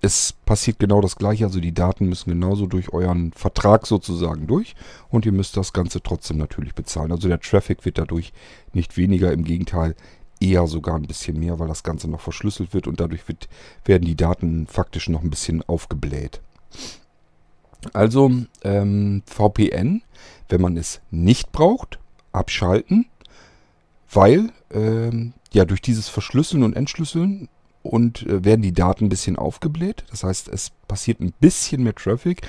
es 0.01 0.33
passiert 0.45 0.79
genau 0.79 1.01
das 1.01 1.15
gleiche, 1.15 1.45
also 1.45 1.59
die 1.59 1.73
Daten 1.73 2.07
müssen 2.07 2.29
genauso 2.29 2.65
durch 2.65 2.93
euren 2.93 3.31
Vertrag 3.33 3.87
sozusagen 3.87 4.47
durch 4.47 4.75
und 5.09 5.25
ihr 5.25 5.31
müsst 5.31 5.57
das 5.57 5.73
Ganze 5.73 6.01
trotzdem 6.01 6.37
natürlich 6.37 6.75
bezahlen. 6.75 7.11
Also 7.11 7.27
der 7.27 7.39
Traffic 7.39 7.85
wird 7.85 7.97
dadurch 7.97 8.33
nicht 8.73 8.97
weniger, 8.97 9.31
im 9.31 9.43
Gegenteil 9.43 9.95
eher 10.39 10.67
sogar 10.67 10.95
ein 10.95 11.07
bisschen 11.07 11.39
mehr, 11.39 11.59
weil 11.59 11.67
das 11.67 11.83
Ganze 11.83 12.09
noch 12.09 12.21
verschlüsselt 12.21 12.73
wird 12.73 12.87
und 12.87 12.99
dadurch 12.99 13.27
wird, 13.27 13.47
werden 13.85 14.05
die 14.05 14.15
Daten 14.15 14.67
faktisch 14.67 15.09
noch 15.09 15.23
ein 15.23 15.29
bisschen 15.29 15.61
aufgebläht. 15.63 16.41
Also 17.93 18.31
ähm, 18.63 19.23
VPN, 19.25 20.01
wenn 20.49 20.61
man 20.61 20.77
es 20.77 21.01
nicht 21.11 21.51
braucht, 21.51 21.99
abschalten, 22.31 23.05
weil 24.11 24.51
ähm, 24.71 25.33
ja 25.53 25.65
durch 25.65 25.81
dieses 25.81 26.09
Verschlüsseln 26.09 26.63
und 26.63 26.75
Entschlüsseln 26.75 27.49
und 27.85 28.25
äh, 28.27 28.43
werden 28.43 28.61
die 28.61 28.73
Daten 28.73 29.05
ein 29.05 29.09
bisschen 29.09 29.37
aufgebläht. 29.37 30.03
Das 30.09 30.23
heißt, 30.23 30.49
es 30.49 30.71
passiert 30.87 31.19
ein 31.19 31.33
bisschen 31.39 31.83
mehr 31.83 31.95
Traffic. 31.95 32.41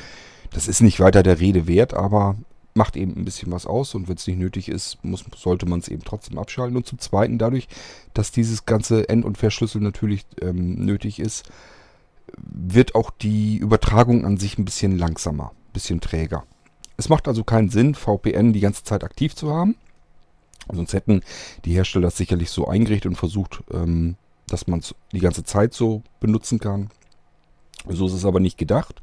Das 0.51 0.69
ist 0.69 0.81
nicht 0.81 1.01
weiter 1.01 1.23
der 1.23 1.41
Rede 1.41 1.67
wert, 1.67 1.95
aber 1.95 2.37
macht 2.75 2.97
eben 2.97 3.17
ein 3.17 3.25
bisschen 3.25 3.51
was 3.51 3.67
aus 3.67 3.95
und 3.95 4.07
wenn 4.09 4.17
es 4.17 4.27
nicht 4.27 4.39
nötig 4.39 4.69
ist, 4.69 5.03
muss, 5.03 5.25
sollte 5.37 5.67
man 5.67 5.81
es 5.81 5.89
eben 5.89 6.05
trotzdem 6.05 6.39
abschalten. 6.39 6.77
Und 6.77 6.87
zum 6.87 6.99
Zweiten 6.99 7.39
dadurch, 7.39 7.69
dass 8.15 8.33
dieses 8.33 8.67
ganze 8.67 9.09
End- 9.09 9.25
und 9.25 9.39
Verschlüsseln 9.39 9.83
natürlich 9.83 10.27
ähm, 10.43 10.85
nötig 10.85 11.19
ist, 11.19 11.51
wird 12.37 12.95
auch 12.95 13.11
die 13.11 13.57
Übertragung 13.57 14.25
an 14.25 14.37
sich 14.37 14.59
ein 14.59 14.65
bisschen 14.65 14.99
langsamer, 14.99 15.53
ein 15.53 15.73
bisschen 15.73 16.01
träger. 16.01 16.45
Es 16.97 17.09
macht 17.09 17.29
also 17.29 17.45
keinen 17.45 17.71
Sinn, 17.71 17.95
VPN 17.95 18.53
die 18.53 18.61
ganze 18.61 18.85
Zeit 18.85 19.05
aktiv 19.05 19.35
zu 19.35 19.53
haben. 19.53 19.77
Sonst 20.73 20.93
hätten 20.93 21.23
die 21.65 21.75
Hersteller 21.75 22.09
das 22.09 22.17
sicherlich 22.17 22.51
so 22.51 22.67
eingerichtet 22.67 23.11
und 23.11 23.17
versucht, 23.17 23.63
ähm, 23.73 24.17
dass 24.49 24.67
man 24.67 24.81
es 24.81 24.95
die 25.13 25.21
ganze 25.21 25.45
Zeit 25.45 25.75
so 25.75 26.03
benutzen 26.21 26.59
kann. 26.59 26.91
So 27.89 28.07
ist 28.07 28.15
es 28.15 28.25
aber 28.25 28.41
nicht 28.41 28.59
gedacht. 28.59 29.01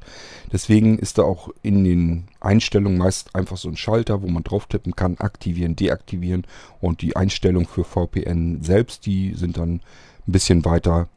Deswegen 0.52 0.98
ist 0.98 1.18
da 1.18 1.22
auch 1.22 1.48
in 1.62 1.84
den 1.84 2.24
Einstellungen 2.40 2.98
meist 2.98 3.34
einfach 3.34 3.56
so 3.56 3.68
ein 3.68 3.76
Schalter, 3.76 4.22
wo 4.22 4.28
man 4.28 4.44
drauf 4.44 4.66
tippen 4.66 4.94
kann, 4.94 5.16
aktivieren, 5.18 5.76
deaktivieren. 5.76 6.46
Und 6.80 7.00
die 7.00 7.16
Einstellungen 7.16 7.66
für 7.66 7.84
VPN 7.84 8.62
selbst, 8.62 9.06
die 9.06 9.34
sind 9.34 9.56
dann 9.56 9.80
ein 10.26 10.32
bisschen 10.32 10.64
weiter 10.64 11.08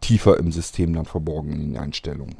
tiefer 0.00 0.38
im 0.38 0.52
System 0.52 0.94
dann 0.94 1.06
verborgen 1.06 1.52
in 1.52 1.72
den 1.72 1.76
Einstellungen. 1.78 2.36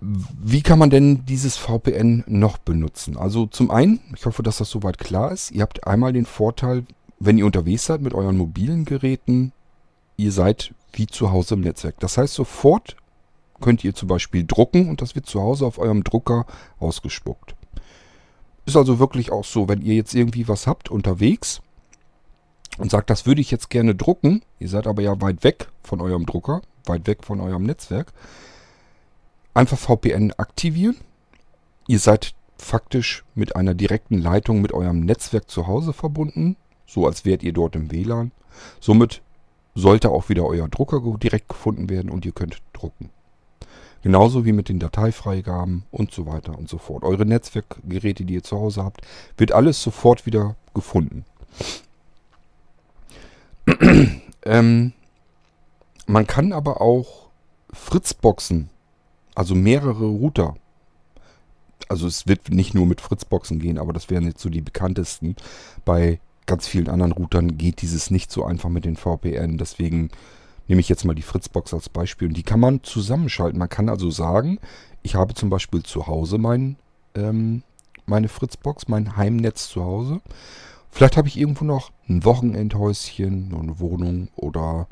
Wie 0.00 0.62
kann 0.62 0.78
man 0.78 0.90
denn 0.90 1.24
dieses 1.24 1.56
VPN 1.56 2.22
noch 2.28 2.58
benutzen? 2.58 3.16
Also 3.16 3.46
zum 3.46 3.70
einen, 3.70 4.00
ich 4.14 4.24
hoffe, 4.26 4.42
dass 4.44 4.58
das 4.58 4.70
soweit 4.70 4.98
klar 4.98 5.32
ist, 5.32 5.50
ihr 5.50 5.62
habt 5.62 5.86
einmal 5.86 6.12
den 6.12 6.24
Vorteil, 6.24 6.84
wenn 7.20 7.38
ihr 7.38 7.46
unterwegs 7.46 7.86
seid 7.86 8.00
mit 8.00 8.14
euren 8.14 8.36
mobilen 8.36 8.84
Geräten, 8.84 9.52
ihr 10.16 10.32
seid 10.32 10.74
wie 10.92 11.06
zu 11.06 11.30
Hause 11.30 11.54
im 11.54 11.60
Netzwerk. 11.60 11.98
Das 12.00 12.16
heißt, 12.16 12.34
sofort 12.34 12.96
könnt 13.60 13.84
ihr 13.84 13.94
zum 13.94 14.08
Beispiel 14.08 14.44
drucken 14.46 14.88
und 14.88 15.02
das 15.02 15.14
wird 15.14 15.26
zu 15.26 15.40
Hause 15.40 15.66
auf 15.66 15.78
eurem 15.78 16.04
Drucker 16.04 16.46
ausgespuckt. 16.78 17.54
Ist 18.66 18.76
also 18.76 18.98
wirklich 18.98 19.32
auch 19.32 19.44
so, 19.44 19.68
wenn 19.68 19.82
ihr 19.82 19.94
jetzt 19.94 20.14
irgendwie 20.14 20.46
was 20.46 20.66
habt 20.66 20.90
unterwegs 20.90 21.60
und 22.78 22.90
sagt, 22.90 23.10
das 23.10 23.26
würde 23.26 23.40
ich 23.40 23.50
jetzt 23.50 23.70
gerne 23.70 23.94
drucken, 23.94 24.42
ihr 24.58 24.68
seid 24.68 24.86
aber 24.86 25.02
ja 25.02 25.20
weit 25.20 25.42
weg 25.42 25.68
von 25.82 26.00
eurem 26.00 26.26
Drucker, 26.26 26.62
weit 26.84 27.06
weg 27.06 27.24
von 27.24 27.40
eurem 27.40 27.64
Netzwerk, 27.64 28.12
einfach 29.54 29.78
VPN 29.78 30.32
aktivieren. 30.36 30.96
Ihr 31.88 31.98
seid 31.98 32.34
faktisch 32.58 33.24
mit 33.34 33.56
einer 33.56 33.74
direkten 33.74 34.18
Leitung 34.18 34.60
mit 34.60 34.72
eurem 34.72 35.00
Netzwerk 35.00 35.50
zu 35.50 35.66
Hause 35.66 35.92
verbunden 35.92 36.56
so 36.88 37.06
als 37.06 37.24
wärt 37.24 37.44
ihr 37.44 37.52
dort 37.52 37.76
im 37.76 37.92
WLAN. 37.92 38.32
Somit 38.80 39.22
sollte 39.74 40.10
auch 40.10 40.28
wieder 40.28 40.44
euer 40.44 40.66
Drucker 40.68 41.00
direkt 41.22 41.48
gefunden 41.48 41.88
werden 41.88 42.10
und 42.10 42.26
ihr 42.26 42.32
könnt 42.32 42.60
drucken. 42.72 43.10
Genauso 44.02 44.44
wie 44.44 44.52
mit 44.52 44.68
den 44.68 44.78
Dateifreigaben 44.78 45.84
und 45.90 46.12
so 46.12 46.26
weiter 46.26 46.56
und 46.56 46.68
so 46.68 46.78
fort. 46.78 47.04
Eure 47.04 47.26
Netzwerkgeräte, 47.26 48.24
die 48.24 48.34
ihr 48.34 48.42
zu 48.42 48.56
Hause 48.58 48.82
habt, 48.84 49.02
wird 49.36 49.52
alles 49.52 49.82
sofort 49.82 50.24
wieder 50.24 50.56
gefunden. 50.72 51.24
ähm, 54.44 54.92
man 56.06 56.26
kann 56.26 56.52
aber 56.52 56.80
auch 56.80 57.28
Fritzboxen, 57.72 58.70
also 59.34 59.54
mehrere 59.54 60.06
Router, 60.06 60.56
also 61.88 62.06
es 62.06 62.26
wird 62.26 62.50
nicht 62.50 62.74
nur 62.74 62.86
mit 62.86 63.00
Fritzboxen 63.00 63.58
gehen, 63.58 63.78
aber 63.78 63.92
das 63.92 64.10
wären 64.10 64.24
jetzt 64.24 64.40
so 64.40 64.48
die 64.48 64.60
bekanntesten, 64.60 65.36
bei 65.84 66.20
ganz 66.48 66.66
vielen 66.66 66.88
anderen 66.88 67.12
Routern 67.12 67.56
geht 67.56 67.82
dieses 67.82 68.10
nicht 68.10 68.32
so 68.32 68.44
einfach 68.44 68.70
mit 68.70 68.84
den 68.84 68.96
VPN. 68.96 69.58
Deswegen 69.58 70.10
nehme 70.66 70.80
ich 70.80 70.88
jetzt 70.88 71.04
mal 71.04 71.14
die 71.14 71.22
Fritzbox 71.22 71.72
als 71.72 71.88
Beispiel. 71.88 72.28
Und 72.28 72.36
die 72.36 72.42
kann 72.42 72.58
man 72.58 72.82
zusammenschalten. 72.82 73.58
Man 73.58 73.68
kann 73.68 73.88
also 73.88 74.10
sagen, 74.10 74.58
ich 75.02 75.14
habe 75.14 75.34
zum 75.34 75.50
Beispiel 75.50 75.82
zu 75.84 76.08
Hause 76.08 76.38
mein, 76.38 76.76
ähm, 77.14 77.62
meine 78.06 78.28
Fritzbox, 78.28 78.88
mein 78.88 79.16
Heimnetz 79.16 79.68
zu 79.68 79.84
Hause. 79.84 80.20
Vielleicht 80.90 81.16
habe 81.16 81.28
ich 81.28 81.38
irgendwo 81.38 81.64
noch 81.64 81.92
ein 82.08 82.24
Wochenendhäuschen, 82.24 83.54
eine 83.54 83.78
Wohnung 83.78 84.28
oder 84.34 84.88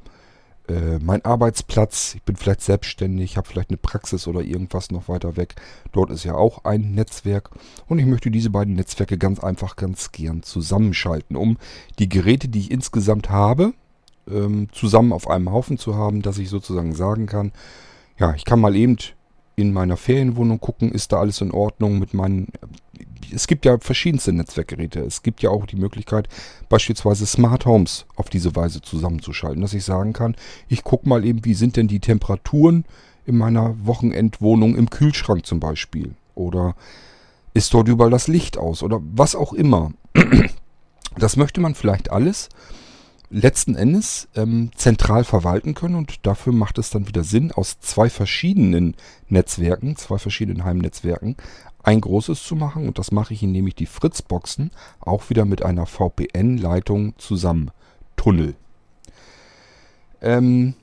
äh, 0.68 0.98
mein 1.00 1.24
Arbeitsplatz, 1.24 2.14
ich 2.14 2.22
bin 2.22 2.36
vielleicht 2.36 2.60
selbstständig, 2.60 3.36
habe 3.36 3.48
vielleicht 3.48 3.70
eine 3.70 3.76
Praxis 3.76 4.26
oder 4.26 4.40
irgendwas 4.40 4.90
noch 4.90 5.08
weiter 5.08 5.36
weg. 5.36 5.54
Dort 5.92 6.10
ist 6.10 6.24
ja 6.24 6.34
auch 6.34 6.64
ein 6.64 6.92
Netzwerk 6.92 7.50
und 7.86 7.98
ich 7.98 8.06
möchte 8.06 8.30
diese 8.30 8.50
beiden 8.50 8.74
Netzwerke 8.74 9.18
ganz 9.18 9.40
einfach 9.40 9.76
ganz 9.76 10.12
gern 10.12 10.42
zusammenschalten, 10.42 11.36
um 11.36 11.58
die 11.98 12.08
Geräte, 12.08 12.48
die 12.48 12.60
ich 12.60 12.70
insgesamt 12.70 13.30
habe, 13.30 13.74
ähm, 14.30 14.68
zusammen 14.72 15.12
auf 15.12 15.28
einem 15.28 15.50
Haufen 15.52 15.78
zu 15.78 15.94
haben, 15.94 16.22
dass 16.22 16.38
ich 16.38 16.48
sozusagen 16.48 16.94
sagen 16.94 17.26
kann, 17.26 17.52
ja, 18.18 18.34
ich 18.34 18.44
kann 18.44 18.60
mal 18.60 18.74
eben 18.74 18.96
in 19.56 19.72
meiner 19.72 19.96
Ferienwohnung 19.96 20.60
gucken, 20.60 20.92
ist 20.92 21.12
da 21.12 21.20
alles 21.20 21.40
in 21.40 21.50
Ordnung 21.50 21.98
mit 21.98 22.12
meinen 22.12 22.48
es 23.32 23.46
gibt 23.46 23.64
ja 23.64 23.78
verschiedenste 23.78 24.32
Netzwerkgeräte. 24.32 25.00
Es 25.00 25.22
gibt 25.22 25.42
ja 25.42 25.50
auch 25.50 25.66
die 25.66 25.76
Möglichkeit, 25.76 26.28
beispielsweise 26.68 27.26
Smart 27.26 27.66
Homes 27.66 28.06
auf 28.16 28.28
diese 28.28 28.54
Weise 28.56 28.80
zusammenzuschalten, 28.80 29.62
dass 29.62 29.74
ich 29.74 29.84
sagen 29.84 30.12
kann, 30.12 30.36
ich 30.68 30.84
gucke 30.84 31.08
mal 31.08 31.24
eben, 31.24 31.44
wie 31.44 31.54
sind 31.54 31.76
denn 31.76 31.88
die 31.88 32.00
Temperaturen 32.00 32.84
in 33.24 33.36
meiner 33.36 33.74
Wochenendwohnung 33.84 34.76
im 34.76 34.90
Kühlschrank 34.90 35.46
zum 35.46 35.60
Beispiel. 35.60 36.14
Oder 36.34 36.76
ist 37.54 37.72
dort 37.74 37.88
überall 37.88 38.10
das 38.10 38.28
Licht 38.28 38.58
aus 38.58 38.82
oder 38.82 39.00
was 39.14 39.34
auch 39.34 39.52
immer. 39.52 39.92
Das 41.18 41.38
möchte 41.38 41.62
man 41.62 41.74
vielleicht 41.74 42.10
alles 42.10 42.50
letzten 43.30 43.74
Endes 43.74 44.28
ähm, 44.36 44.70
zentral 44.76 45.24
verwalten 45.24 45.74
können 45.74 45.94
und 45.94 46.26
dafür 46.26 46.52
macht 46.52 46.78
es 46.78 46.90
dann 46.90 47.08
wieder 47.08 47.24
Sinn, 47.24 47.52
aus 47.52 47.80
zwei 47.80 48.08
verschiedenen 48.10 48.94
Netzwerken, 49.28 49.96
zwei 49.96 50.18
verschiedenen 50.18 50.64
Heimnetzwerken, 50.64 51.36
ein 51.86 52.00
großes 52.00 52.42
zu 52.42 52.56
machen 52.56 52.88
und 52.88 52.98
das 52.98 53.12
mache 53.12 53.32
ich, 53.32 53.44
indem 53.44 53.68
ich 53.68 53.76
die 53.76 53.86
Fritzboxen 53.86 54.72
auch 54.98 55.30
wieder 55.30 55.44
mit 55.44 55.62
einer 55.62 55.86
VPN-Leitung 55.86 57.14
zusammen 57.16 57.70
tunnel. 58.16 58.56
Ähm, 60.20 60.74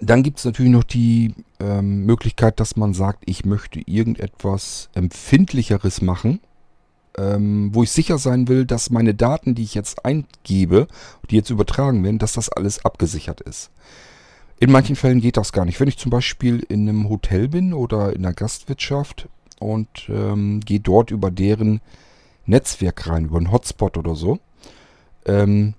dann 0.00 0.24
gibt 0.24 0.38
es 0.38 0.44
natürlich 0.44 0.72
noch 0.72 0.82
die 0.82 1.32
ähm, 1.60 2.04
Möglichkeit, 2.04 2.58
dass 2.58 2.76
man 2.76 2.92
sagt, 2.92 3.22
ich 3.26 3.44
möchte 3.44 3.80
irgendetwas 3.86 4.90
Empfindlicheres 4.94 6.02
machen, 6.02 6.40
ähm, 7.16 7.70
wo 7.72 7.84
ich 7.84 7.92
sicher 7.92 8.18
sein 8.18 8.48
will, 8.48 8.64
dass 8.64 8.90
meine 8.90 9.14
Daten, 9.14 9.54
die 9.54 9.62
ich 9.62 9.74
jetzt 9.74 10.04
eingebe, 10.04 10.88
die 11.30 11.36
jetzt 11.36 11.50
übertragen 11.50 12.02
werden, 12.02 12.18
dass 12.18 12.32
das 12.32 12.48
alles 12.48 12.84
abgesichert 12.84 13.40
ist. 13.42 13.70
In 14.58 14.72
manchen 14.72 14.96
Fällen 14.96 15.20
geht 15.20 15.36
das 15.36 15.52
gar 15.52 15.64
nicht. 15.64 15.78
Wenn 15.78 15.86
ich 15.86 15.98
zum 15.98 16.10
Beispiel 16.10 16.64
in 16.68 16.88
einem 16.88 17.08
Hotel 17.08 17.46
bin 17.46 17.72
oder 17.72 18.12
in 18.12 18.22
der 18.22 18.34
Gastwirtschaft, 18.34 19.28
und 19.60 19.88
ähm, 20.08 20.60
gehe 20.60 20.80
dort 20.80 21.10
über 21.10 21.30
deren 21.30 21.80
Netzwerk 22.46 23.08
rein, 23.08 23.26
über 23.26 23.38
einen 23.38 23.52
Hotspot 23.52 23.96
oder 23.96 24.14
so. 24.14 24.38
Ähm, 25.26 25.74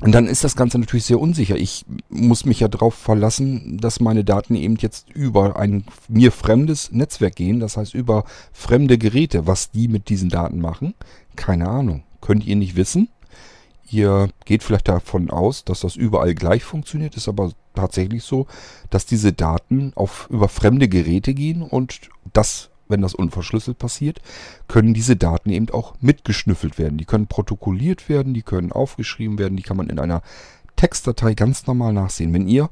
und 0.00 0.12
dann 0.12 0.26
ist 0.26 0.44
das 0.44 0.54
Ganze 0.54 0.78
natürlich 0.78 1.06
sehr 1.06 1.20
unsicher. 1.20 1.56
Ich 1.56 1.84
muss 2.08 2.44
mich 2.44 2.60
ja 2.60 2.68
darauf 2.68 2.94
verlassen, 2.94 3.78
dass 3.78 3.98
meine 3.98 4.22
Daten 4.22 4.54
eben 4.54 4.76
jetzt 4.76 5.10
über 5.10 5.56
ein 5.56 5.84
mir 6.08 6.30
fremdes 6.30 6.92
Netzwerk 6.92 7.34
gehen, 7.34 7.58
das 7.58 7.76
heißt 7.76 7.94
über 7.94 8.24
fremde 8.52 8.96
Geräte. 8.96 9.48
Was 9.48 9.72
die 9.72 9.88
mit 9.88 10.08
diesen 10.08 10.28
Daten 10.28 10.60
machen, 10.60 10.94
keine 11.34 11.68
Ahnung. 11.68 12.04
Könnt 12.20 12.46
ihr 12.46 12.56
nicht 12.56 12.76
wissen. 12.76 13.08
Ihr 13.90 14.28
geht 14.44 14.62
vielleicht 14.62 14.88
davon 14.88 15.30
aus, 15.30 15.64
dass 15.64 15.80
das 15.80 15.96
überall 15.96 16.34
gleich 16.34 16.64
funktioniert, 16.64 17.16
ist 17.16 17.28
aber 17.28 17.52
tatsächlich 17.74 18.22
so, 18.24 18.46
dass 18.90 19.06
diese 19.06 19.32
Daten 19.32 19.92
auf, 19.94 20.28
über 20.30 20.48
fremde 20.48 20.88
Geräte 20.88 21.34
gehen 21.34 21.62
und 21.62 22.10
das 22.32 22.70
wenn 22.88 23.02
das 23.02 23.14
unverschlüsselt 23.14 23.78
passiert, 23.78 24.20
können 24.66 24.94
diese 24.94 25.14
Daten 25.14 25.50
eben 25.50 25.68
auch 25.70 25.94
mitgeschnüffelt 26.00 26.78
werden. 26.78 26.98
Die 26.98 27.04
können 27.04 27.26
protokolliert 27.26 28.08
werden, 28.08 28.34
die 28.34 28.42
können 28.42 28.72
aufgeschrieben 28.72 29.38
werden, 29.38 29.56
die 29.56 29.62
kann 29.62 29.76
man 29.76 29.90
in 29.90 29.98
einer 29.98 30.22
Textdatei 30.76 31.34
ganz 31.34 31.66
normal 31.66 31.92
nachsehen. 31.92 32.32
Wenn 32.32 32.48
ihr 32.48 32.70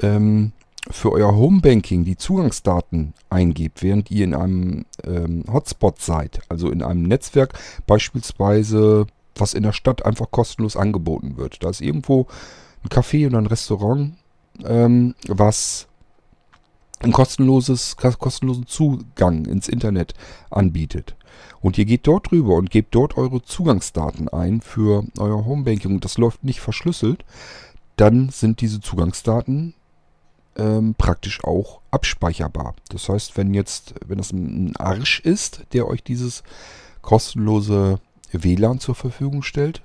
ähm, 0.00 0.52
für 0.90 1.12
euer 1.12 1.34
Homebanking 1.34 2.04
die 2.04 2.16
Zugangsdaten 2.16 3.14
eingebt, 3.30 3.82
während 3.82 4.10
ihr 4.10 4.24
in 4.24 4.34
einem 4.34 4.84
ähm, 5.04 5.44
Hotspot 5.50 6.00
seid, 6.00 6.40
also 6.48 6.70
in 6.70 6.82
einem 6.82 7.02
Netzwerk 7.02 7.58
beispielsweise, 7.86 9.06
was 9.40 9.54
in 9.54 9.62
der 9.62 9.72
Stadt 9.72 10.04
einfach 10.04 10.30
kostenlos 10.30 10.76
angeboten 10.76 11.36
wird. 11.36 11.62
Da 11.62 11.70
ist 11.70 11.80
irgendwo 11.80 12.26
ein 12.82 12.88
Café 12.88 13.26
oder 13.26 13.38
ein 13.38 13.46
Restaurant, 13.46 14.14
ähm, 14.64 15.14
was 15.26 15.88
einen 17.00 17.12
kostenloses, 17.12 17.96
kostenlosen 17.96 18.66
Zugang 18.66 19.44
ins 19.44 19.68
Internet 19.68 20.14
anbietet. 20.50 21.16
Und 21.60 21.78
ihr 21.78 21.84
geht 21.84 22.06
dort 22.06 22.30
drüber 22.30 22.54
und 22.54 22.70
gebt 22.70 22.94
dort 22.94 23.16
eure 23.16 23.42
Zugangsdaten 23.42 24.28
ein 24.28 24.60
für 24.60 25.04
euer 25.18 25.44
Homebanking 25.44 25.94
und 25.94 26.04
das 26.04 26.18
läuft 26.18 26.44
nicht 26.44 26.60
verschlüsselt, 26.60 27.24
dann 27.96 28.28
sind 28.30 28.60
diese 28.60 28.80
Zugangsdaten 28.80 29.74
ähm, 30.56 30.94
praktisch 30.96 31.42
auch 31.44 31.80
abspeicherbar. 31.90 32.74
Das 32.90 33.08
heißt, 33.08 33.36
wenn 33.36 33.54
jetzt, 33.54 33.94
wenn 34.06 34.18
das 34.18 34.32
ein 34.32 34.76
Arsch 34.76 35.20
ist, 35.20 35.62
der 35.72 35.86
euch 35.86 36.02
dieses 36.02 36.42
kostenlose 37.02 38.00
WLAN 38.32 38.80
zur 38.80 38.94
Verfügung 38.94 39.42
stellt, 39.42 39.82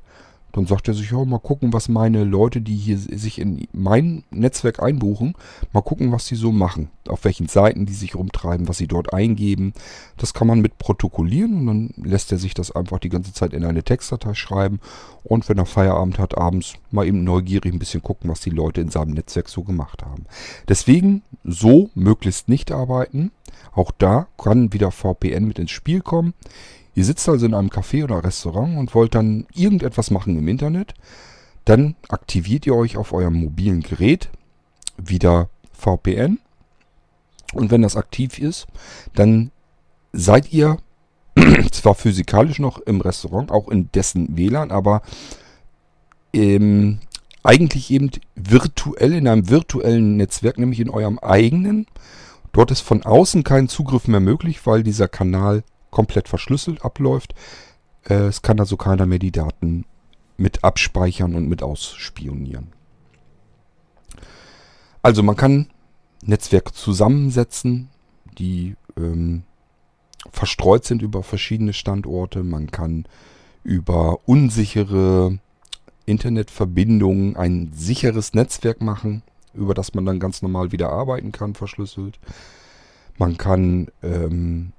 dann 0.54 0.68
sagt 0.68 0.88
er 0.88 0.94
sich, 0.94 1.10
ja, 1.10 1.26
mal 1.26 1.40
gucken, 1.40 1.74
was 1.74 1.90
meine 1.90 2.24
Leute, 2.24 2.62
die 2.62 2.76
hier 2.76 2.98
sich 2.98 3.40
in 3.40 3.68
mein 3.74 4.24
Netzwerk 4.30 4.82
einbuchen, 4.82 5.34
mal 5.74 5.82
gucken, 5.82 6.12
was 6.12 6.28
sie 6.28 6.36
so 6.36 6.52
machen. 6.52 6.90
Auf 7.08 7.26
welchen 7.26 7.48
Seiten 7.48 7.88
die 7.88 7.94
sich 7.94 8.14
rumtreiben, 8.16 8.68
was 8.68 8.78
sie 8.78 8.88
dort 8.88 9.14
eingeben. 9.14 9.74
Das 10.16 10.36
kann 10.36 10.48
man 10.48 10.62
mit 10.62 10.78
protokollieren 10.78 11.58
und 11.58 11.66
dann 11.66 11.94
lässt 12.06 12.32
er 12.32 12.38
sich 12.38 12.54
das 12.54 12.72
einfach 12.72 13.00
die 13.00 13.10
ganze 13.10 13.34
Zeit 13.34 13.52
in 13.52 13.66
eine 13.66 13.82
Textdatei 13.82 14.36
schreiben. 14.36 14.80
Und 15.24 15.50
wenn 15.50 15.58
er 15.58 15.66
Feierabend 15.66 16.20
hat, 16.20 16.38
abends 16.38 16.76
mal 16.92 17.08
eben 17.08 17.24
neugierig 17.24 17.74
ein 17.74 17.80
bisschen 17.80 18.04
gucken, 18.04 18.30
was 18.30 18.42
die 18.42 18.52
Leute 18.52 18.80
in 18.80 18.90
seinem 18.90 19.16
Netzwerk 19.16 19.50
so 19.50 19.64
gemacht 19.64 20.04
haben. 20.04 20.26
Deswegen 20.68 21.24
so 21.44 21.90
möglichst 21.96 22.48
nicht 22.48 22.72
arbeiten. 22.72 23.32
Auch 23.72 23.90
da 23.90 24.28
kann 24.38 24.72
wieder 24.72 24.92
VPN 24.92 25.46
mit 25.46 25.58
ins 25.58 25.72
Spiel 25.72 26.02
kommen. 26.02 26.36
Ihr 26.96 27.06
sitzt 27.06 27.28
also 27.28 27.46
in 27.46 27.54
einem 27.54 27.70
Café 27.70 28.04
oder 28.04 28.24
Restaurant 28.24 28.78
und 28.78 28.94
wollt 28.94 29.16
dann 29.16 29.48
irgendetwas 29.54 30.12
machen 30.12 30.38
im 30.38 30.48
Internet. 30.48 30.94
Dann 31.66 31.96
aktiviert 32.10 32.66
ihr 32.66 32.76
euch 32.76 32.98
auf 32.98 33.14
eurem 33.14 33.36
mobilen 33.36 33.82
Gerät 33.82 34.30
wieder 34.98 35.50
VPN. 35.72 36.40
Und 37.54 37.72
wenn 37.72 37.82
das 37.82 37.96
aktiv 37.96 38.40
ist, 38.40 38.68
dann 39.14 39.52
seid 40.12 40.52
ihr 40.54 40.78
zwar 41.72 41.96
physikalisch 41.96 42.60
noch 42.60 42.80
im 42.80 43.02
Restaurant, 43.02 43.52
auch 43.52 43.70
in 43.70 43.92
dessen 43.92 44.38
WLAN, 44.38 44.72
aber 44.72 45.02
ähm, 46.34 47.00
eigentlich 47.44 47.92
eben 47.92 48.12
virtuell 48.36 49.14
in 49.14 49.28
einem 49.28 49.50
virtuellen 49.50 50.18
Netzwerk, 50.18 50.58
nämlich 50.58 50.80
in 50.80 50.90
eurem 50.90 51.20
eigenen. 51.20 51.88
Dort 52.52 52.72
ist 52.72 52.82
von 52.82 53.04
außen 53.04 53.44
kein 53.44 53.68
Zugriff 53.68 54.08
mehr 54.08 54.20
möglich, 54.20 54.66
weil 54.66 54.84
dieser 54.84 55.08
Kanal 55.08 55.64
komplett 55.94 56.28
verschlüsselt 56.28 56.84
abläuft. 56.84 57.34
Äh, 58.04 58.26
es 58.26 58.42
kann 58.42 58.60
also 58.60 58.76
keiner 58.76 59.06
mehr 59.06 59.20
die 59.20 59.32
Daten 59.32 59.86
mit 60.36 60.64
abspeichern 60.64 61.36
und 61.36 61.48
mit 61.48 61.64
ausspionieren. 61.64 62.74
Also 65.02 65.24
man 65.24 65.36
kann 65.36 65.68
Netzwerke 66.26 66.74
zusammensetzen, 66.74 67.90
die 68.38 68.76
ähm, 68.98 69.44
verstreut 70.32 70.86
sind 70.86 71.02
über 71.02 71.24
verschiedene 71.24 71.74
Standorte. 71.74 72.44
Man 72.44 72.72
kann 72.72 73.06
über 73.64 74.20
unsichere 74.26 75.40
Internetverbindungen 76.06 77.36
ein 77.36 77.72
sicheres 77.74 78.34
Netzwerk 78.34 78.82
machen, 78.82 79.24
über 79.54 79.74
das 79.74 79.94
man 79.94 80.06
dann 80.06 80.20
ganz 80.20 80.42
normal 80.42 80.72
wieder 80.72 80.90
arbeiten 80.90 81.32
kann, 81.32 81.54
verschlüsselt. 81.54 82.20
Man 83.18 83.38
kann 83.38 83.90
ähm, 84.02 84.74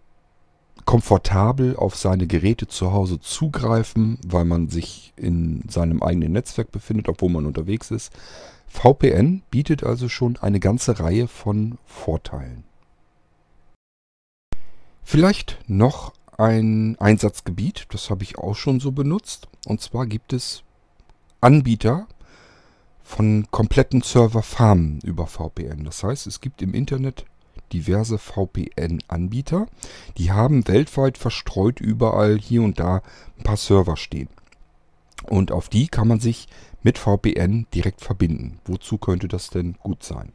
komfortabel 0.84 1.76
auf 1.76 1.96
seine 1.96 2.26
Geräte 2.26 2.68
zu 2.68 2.92
Hause 2.92 3.20
zugreifen, 3.20 4.18
weil 4.26 4.44
man 4.44 4.68
sich 4.68 5.12
in 5.16 5.62
seinem 5.68 6.02
eigenen 6.02 6.32
Netzwerk 6.32 6.72
befindet, 6.72 7.08
obwohl 7.08 7.30
man 7.30 7.46
unterwegs 7.46 7.90
ist. 7.90 8.12
VPN 8.68 9.42
bietet 9.50 9.84
also 9.84 10.08
schon 10.08 10.36
eine 10.36 10.60
ganze 10.60 10.98
Reihe 10.98 11.28
von 11.28 11.78
Vorteilen. 11.86 12.64
Vielleicht 15.02 15.58
noch 15.66 16.12
ein 16.38 16.96
Einsatzgebiet, 16.98 17.86
das 17.90 18.10
habe 18.10 18.24
ich 18.24 18.38
auch 18.38 18.56
schon 18.56 18.80
so 18.80 18.90
benutzt. 18.90 19.48
Und 19.66 19.80
zwar 19.80 20.06
gibt 20.06 20.32
es 20.32 20.64
Anbieter 21.40 22.08
von 23.02 23.46
kompletten 23.50 24.00
Serverfarmen 24.00 25.00
über 25.04 25.26
VPN. 25.26 25.84
Das 25.84 26.02
heißt, 26.02 26.26
es 26.26 26.40
gibt 26.40 26.62
im 26.62 26.74
Internet 26.74 27.26
diverse 27.72 28.18
VPN-Anbieter. 28.18 29.66
Die 30.18 30.32
haben 30.32 30.66
weltweit 30.68 31.18
verstreut 31.18 31.80
überall 31.80 32.38
hier 32.38 32.62
und 32.62 32.78
da 32.78 33.02
ein 33.38 33.44
paar 33.44 33.56
Server 33.56 33.96
stehen. 33.96 34.28
Und 35.26 35.52
auf 35.52 35.68
die 35.68 35.88
kann 35.88 36.08
man 36.08 36.20
sich 36.20 36.48
mit 36.82 36.98
VPN 36.98 37.66
direkt 37.74 38.02
verbinden. 38.02 38.58
Wozu 38.64 38.98
könnte 38.98 39.28
das 39.28 39.50
denn 39.50 39.76
gut 39.82 40.02
sein? 40.02 40.32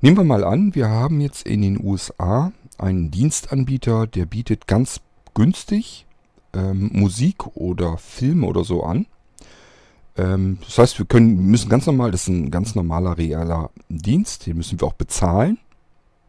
Nehmen 0.00 0.16
wir 0.16 0.24
mal 0.24 0.44
an, 0.44 0.74
wir 0.74 0.88
haben 0.88 1.20
jetzt 1.20 1.46
in 1.46 1.62
den 1.62 1.82
USA 1.82 2.52
einen 2.78 3.10
Dienstanbieter, 3.10 4.06
der 4.06 4.26
bietet 4.26 4.66
ganz 4.66 5.00
günstig 5.34 6.06
ähm, 6.52 6.90
Musik 6.92 7.46
oder 7.56 7.98
Filme 7.98 8.46
oder 8.46 8.64
so 8.64 8.82
an. 8.82 9.06
Ähm, 10.16 10.58
das 10.64 10.78
heißt, 10.78 10.98
wir 10.98 11.06
können, 11.06 11.46
müssen 11.46 11.68
ganz 11.68 11.86
normal, 11.86 12.10
das 12.10 12.22
ist 12.22 12.28
ein 12.28 12.50
ganz 12.50 12.74
normaler 12.74 13.18
realer 13.18 13.70
Dienst, 13.88 14.46
den 14.46 14.56
müssen 14.56 14.80
wir 14.80 14.88
auch 14.88 14.94
bezahlen 14.94 15.58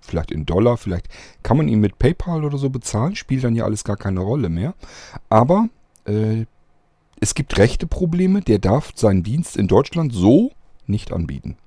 vielleicht 0.06 0.32
in 0.32 0.46
Dollar, 0.46 0.78
vielleicht 0.78 1.08
kann 1.44 1.58
man 1.58 1.68
ihn 1.68 1.80
mit 1.80 2.00
PayPal 2.00 2.44
oder 2.44 2.58
so 2.58 2.70
bezahlen, 2.70 3.16
spielt 3.16 3.44
dann 3.44 3.56
ja 3.56 3.66
alles 3.66 3.84
gar 3.84 3.98
keine 3.98 4.22
Rolle 4.22 4.50
mehr. 4.50 4.74
Aber 5.30 5.70
äh, 6.06 6.46
es 7.20 7.34
gibt 7.36 7.58
rechte 7.58 7.88
Probleme, 7.88 8.42
der 8.42 8.60
darf 8.60 8.92
seinen 8.96 9.24
Dienst 9.24 9.58
in 9.58 9.68
Deutschland 9.68 10.14
so 10.14 10.52
nicht 10.88 11.12
anbieten. 11.12 11.58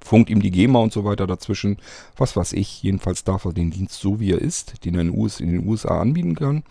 Funkt 0.00 0.30
ihm 0.30 0.40
die 0.40 0.52
GEMA 0.52 0.78
und 0.78 0.92
so 0.92 1.04
weiter 1.04 1.26
dazwischen, 1.26 1.78
was 2.16 2.36
weiß 2.36 2.52
ich. 2.52 2.82
Jedenfalls 2.82 3.24
darf 3.24 3.44
er 3.44 3.52
den 3.52 3.72
Dienst 3.72 4.00
so 4.00 4.20
wie 4.20 4.30
er 4.30 4.40
ist, 4.40 4.84
den 4.84 4.94
er 4.94 5.00
in, 5.00 5.10
US, 5.10 5.40
in 5.40 5.50
den 5.50 5.68
USA 5.68 6.00
anbieten 6.00 6.36
kann, 6.36 6.62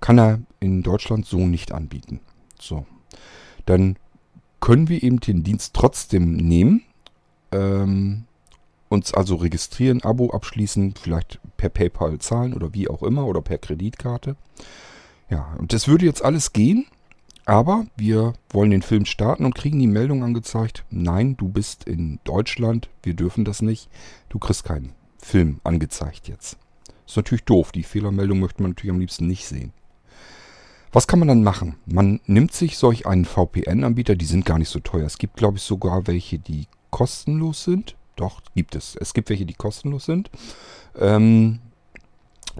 kann 0.00 0.18
er 0.18 0.40
in 0.60 0.82
Deutschland 0.82 1.24
so 1.24 1.38
nicht 1.38 1.72
anbieten. 1.72 2.20
So, 2.60 2.84
dann 3.64 3.96
können 4.60 4.88
wir 4.88 5.02
eben 5.02 5.20
den 5.20 5.42
Dienst 5.42 5.74
trotzdem 5.74 6.36
nehmen. 6.36 6.82
Ähm, 7.50 8.24
uns 8.90 9.14
also 9.14 9.36
registrieren, 9.36 10.02
Abo 10.02 10.30
abschließen, 10.30 10.94
vielleicht 11.00 11.40
per 11.56 11.70
PayPal 11.70 12.18
zahlen 12.18 12.52
oder 12.52 12.74
wie 12.74 12.88
auch 12.88 13.02
immer 13.02 13.26
oder 13.26 13.40
per 13.40 13.56
Kreditkarte. 13.56 14.36
Ja, 15.30 15.54
und 15.58 15.72
das 15.72 15.88
würde 15.88 16.04
jetzt 16.04 16.22
alles 16.22 16.52
gehen, 16.52 16.86
aber 17.46 17.86
wir 17.96 18.34
wollen 18.50 18.70
den 18.70 18.82
Film 18.82 19.06
starten 19.06 19.44
und 19.44 19.54
kriegen 19.54 19.78
die 19.78 19.86
Meldung 19.86 20.24
angezeigt, 20.24 20.84
nein, 20.90 21.36
du 21.36 21.48
bist 21.48 21.84
in 21.84 22.18
Deutschland, 22.24 22.90
wir 23.02 23.14
dürfen 23.14 23.44
das 23.44 23.62
nicht, 23.62 23.88
du 24.28 24.38
kriegst 24.38 24.64
keinen 24.64 24.92
Film 25.18 25.60
angezeigt 25.62 26.28
jetzt. 26.28 26.58
Ist 27.06 27.16
natürlich 27.16 27.44
doof, 27.44 27.72
die 27.72 27.84
Fehlermeldung 27.84 28.40
möchte 28.40 28.62
man 28.62 28.72
natürlich 28.72 28.92
am 28.92 29.00
liebsten 29.00 29.26
nicht 29.26 29.46
sehen. 29.46 29.72
Was 30.92 31.06
kann 31.06 31.20
man 31.20 31.28
dann 31.28 31.44
machen? 31.44 31.76
Man 31.86 32.20
nimmt 32.26 32.52
sich 32.52 32.76
solch 32.76 33.06
einen 33.06 33.24
VPN-Anbieter, 33.24 34.16
die 34.16 34.24
sind 34.24 34.44
gar 34.44 34.58
nicht 34.58 34.68
so 34.68 34.80
teuer. 34.80 35.06
Es 35.06 35.18
gibt, 35.18 35.36
glaube 35.36 35.58
ich, 35.58 35.62
sogar 35.62 36.08
welche, 36.08 36.40
die 36.40 36.66
kostenlos 36.90 37.62
sind. 37.62 37.94
Doch, 38.20 38.42
gibt 38.54 38.74
es. 38.74 38.96
Es 38.96 39.14
gibt 39.14 39.30
welche, 39.30 39.46
die 39.46 39.54
kostenlos 39.54 40.04
sind. 40.04 40.30
Ähm, 40.94 41.60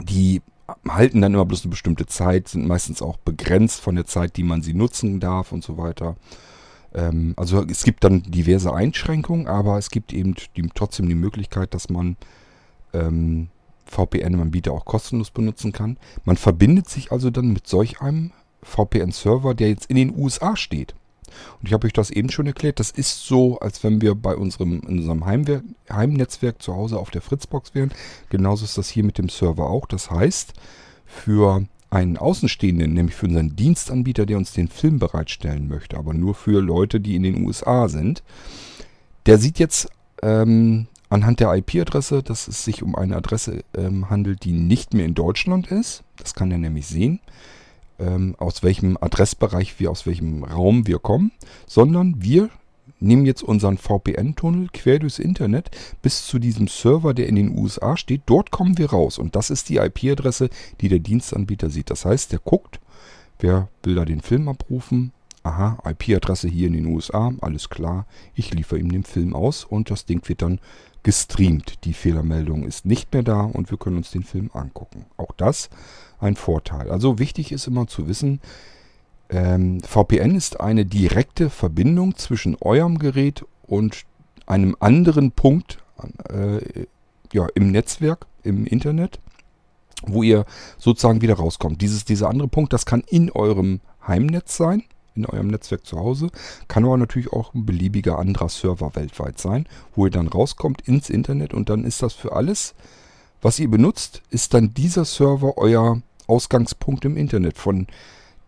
die 0.02 0.40
halten 0.88 1.20
dann 1.20 1.34
immer 1.34 1.44
bloß 1.44 1.64
eine 1.64 1.70
bestimmte 1.70 2.06
Zeit, 2.06 2.48
sind 2.48 2.66
meistens 2.66 3.02
auch 3.02 3.18
begrenzt 3.18 3.82
von 3.82 3.94
der 3.94 4.06
Zeit, 4.06 4.38
die 4.38 4.42
man 4.42 4.62
sie 4.62 4.72
nutzen 4.72 5.20
darf 5.20 5.52
und 5.52 5.62
so 5.62 5.76
weiter. 5.76 6.16
Ähm, 6.94 7.34
also 7.36 7.62
es 7.62 7.84
gibt 7.84 8.04
dann 8.04 8.22
diverse 8.22 8.72
Einschränkungen, 8.72 9.48
aber 9.48 9.76
es 9.76 9.90
gibt 9.90 10.14
eben 10.14 10.34
die, 10.56 10.66
trotzdem 10.74 11.10
die 11.10 11.14
Möglichkeit, 11.14 11.74
dass 11.74 11.90
man 11.90 12.16
ähm, 12.94 13.48
VPN-Anbieter 13.84 14.72
auch 14.72 14.86
kostenlos 14.86 15.30
benutzen 15.30 15.72
kann. 15.72 15.98
Man 16.24 16.38
verbindet 16.38 16.88
sich 16.88 17.12
also 17.12 17.28
dann 17.28 17.52
mit 17.52 17.66
solch 17.66 18.00
einem 18.00 18.32
VPN-Server, 18.62 19.52
der 19.54 19.68
jetzt 19.68 19.90
in 19.90 19.96
den 19.96 20.16
USA 20.16 20.56
steht. 20.56 20.94
Und 21.60 21.66
ich 21.66 21.72
habe 21.72 21.86
euch 21.86 21.92
das 21.92 22.10
eben 22.10 22.30
schon 22.30 22.46
erklärt. 22.46 22.80
Das 22.80 22.90
ist 22.90 23.26
so, 23.26 23.58
als 23.58 23.82
wenn 23.84 24.00
wir 24.00 24.14
bei 24.14 24.34
unserem, 24.34 24.80
in 24.80 24.98
unserem 24.98 25.26
Heimwer 25.26 25.62
Heimnetzwerk 25.90 26.62
zu 26.62 26.74
Hause 26.74 26.98
auf 26.98 27.10
der 27.10 27.22
Fritzbox 27.22 27.74
wären. 27.74 27.92
Genauso 28.28 28.64
ist 28.64 28.78
das 28.78 28.88
hier 28.88 29.04
mit 29.04 29.18
dem 29.18 29.28
Server 29.28 29.68
auch. 29.68 29.86
Das 29.86 30.10
heißt, 30.10 30.52
für 31.06 31.64
einen 31.90 32.16
Außenstehenden, 32.16 32.94
nämlich 32.94 33.16
für 33.16 33.26
unseren 33.26 33.56
Dienstanbieter, 33.56 34.24
der 34.24 34.38
uns 34.38 34.52
den 34.52 34.68
Film 34.68 34.98
bereitstellen 34.98 35.68
möchte, 35.68 35.96
aber 35.96 36.14
nur 36.14 36.34
für 36.34 36.60
Leute, 36.60 37.00
die 37.00 37.16
in 37.16 37.24
den 37.24 37.44
USA 37.44 37.88
sind, 37.88 38.22
der 39.26 39.38
sieht 39.38 39.58
jetzt 39.58 39.88
ähm, 40.22 40.86
anhand 41.08 41.40
der 41.40 41.52
IP-Adresse, 41.52 42.22
dass 42.22 42.46
es 42.48 42.64
sich 42.64 42.82
um 42.82 42.94
eine 42.94 43.16
Adresse 43.16 43.64
ähm, 43.76 44.08
handelt, 44.08 44.44
die 44.44 44.52
nicht 44.52 44.94
mehr 44.94 45.04
in 45.04 45.14
Deutschland 45.14 45.66
ist. 45.66 46.04
Das 46.16 46.34
kann 46.34 46.52
er 46.52 46.58
nämlich 46.58 46.86
sehen, 46.86 47.20
ähm, 48.00 48.34
aus 48.38 48.62
welchem 48.62 48.96
Adressbereich 49.00 49.78
wir, 49.78 49.90
aus 49.90 50.06
welchem 50.06 50.44
Raum 50.44 50.86
wir 50.86 50.98
kommen, 50.98 51.32
sondern 51.66 52.22
wir 52.22 52.50
nehmen 53.00 53.24
jetzt 53.24 53.42
unseren 53.42 53.78
VPN-Tunnel 53.78 54.68
quer 54.72 54.98
durchs 54.98 55.18
Internet 55.18 55.70
bis 56.02 56.26
zu 56.26 56.38
diesem 56.38 56.68
Server, 56.68 57.14
der 57.14 57.28
in 57.28 57.36
den 57.36 57.56
USA 57.56 57.96
steht. 57.96 58.22
Dort 58.26 58.50
kommen 58.50 58.78
wir 58.78 58.90
raus 58.90 59.18
und 59.18 59.36
das 59.36 59.50
ist 59.50 59.68
die 59.68 59.76
IP-Adresse, 59.76 60.50
die 60.80 60.88
der 60.88 60.98
Dienstanbieter 60.98 61.70
sieht. 61.70 61.90
Das 61.90 62.04
heißt, 62.04 62.32
der 62.32 62.40
guckt, 62.40 62.80
wer 63.38 63.68
will 63.82 63.94
da 63.94 64.04
den 64.04 64.20
Film 64.20 64.48
abrufen. 64.48 65.12
Aha, 65.42 65.78
IP-Adresse 65.88 66.48
hier 66.48 66.66
in 66.66 66.74
den 66.74 66.86
USA, 66.86 67.32
alles 67.40 67.70
klar. 67.70 68.06
Ich 68.34 68.52
liefere 68.52 68.78
ihm 68.78 68.92
den 68.92 69.04
Film 69.04 69.34
aus 69.34 69.64
und 69.64 69.90
das 69.90 70.04
Ding 70.04 70.28
wird 70.28 70.42
dann 70.42 70.60
gestreamt. 71.02 71.84
Die 71.84 71.94
Fehlermeldung 71.94 72.64
ist 72.64 72.84
nicht 72.84 73.12
mehr 73.12 73.22
da 73.22 73.42
und 73.42 73.70
wir 73.70 73.78
können 73.78 73.96
uns 73.96 74.10
den 74.10 74.22
Film 74.22 74.50
angucken. 74.52 75.06
Auch 75.16 75.32
das 75.36 75.70
ein 76.18 76.36
Vorteil. 76.36 76.90
Also 76.90 77.18
wichtig 77.18 77.52
ist 77.52 77.66
immer 77.66 77.86
zu 77.86 78.08
wissen, 78.08 78.40
ähm, 79.30 79.80
VPN 79.80 80.34
ist 80.34 80.60
eine 80.60 80.84
direkte 80.84 81.50
Verbindung 81.50 82.16
zwischen 82.16 82.56
eurem 82.60 82.98
Gerät 82.98 83.44
und 83.62 84.04
einem 84.46 84.76
anderen 84.80 85.30
Punkt 85.30 85.78
äh, 86.28 86.86
ja, 87.32 87.46
im 87.54 87.70
Netzwerk, 87.70 88.26
im 88.42 88.66
Internet, 88.66 89.20
wo 90.04 90.22
ihr 90.22 90.44
sozusagen 90.78 91.22
wieder 91.22 91.34
rauskommt. 91.34 91.80
Dieses, 91.80 92.04
dieser 92.04 92.28
andere 92.28 92.48
Punkt, 92.48 92.72
das 92.72 92.86
kann 92.86 93.02
in 93.06 93.30
eurem 93.30 93.80
Heimnetz 94.06 94.56
sein, 94.56 94.82
in 95.20 95.26
eurem 95.26 95.48
Netzwerk 95.48 95.87
zu 95.87 95.98
Hause, 95.98 96.30
kann 96.68 96.85
aber 96.85 96.96
natürlich 96.96 97.33
auch 97.33 97.54
ein 97.54 97.66
beliebiger 97.66 98.18
anderer 98.18 98.48
Server 98.48 98.94
weltweit 98.94 99.38
sein, 99.38 99.66
wo 99.94 100.06
ihr 100.06 100.11
dann 100.11 100.28
rauskommt 100.28 100.83
ins 100.83 101.11
Internet 101.11 101.54
und 101.54 101.68
dann 101.68 101.85
ist 101.85 102.02
das 102.02 102.12
für 102.12 102.33
alles, 102.33 102.74
was 103.42 103.59
ihr 103.59 103.70
benutzt, 103.70 104.22
ist 104.30 104.54
dann 104.54 104.74
dieser 104.74 105.04
Server 105.04 105.56
euer 105.56 106.02
Ausgangspunkt 106.26 107.04
im 107.04 107.16
Internet 107.16 107.56
von 107.56 107.87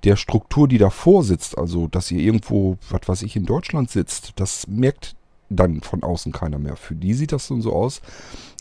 der 0.05 0.17
Struktur, 0.17 0.69
die 0.69 0.79
davor 0.79 1.25
sitzt, 1.25 1.57
also 1.57 1.87
dass 1.87 2.11
ihr 2.11 2.21
irgendwo, 2.21 2.77
was 2.91 3.09
weiß 3.09 3.23
ich, 3.23 3.37
in 3.37 3.47
Deutschland 3.47 3.91
sitzt, 3.91 4.33
das 4.37 4.67
merkt 4.67 5.15
dann 5.49 5.81
von 5.83 6.03
außen 6.03 6.33
keiner 6.33 6.59
mehr. 6.59 6.77
Für 6.77 6.95
die 6.95 7.15
sieht 7.15 7.33
das 7.33 7.49
dann 7.49 7.63
so 7.63 7.73
aus, 7.73 8.01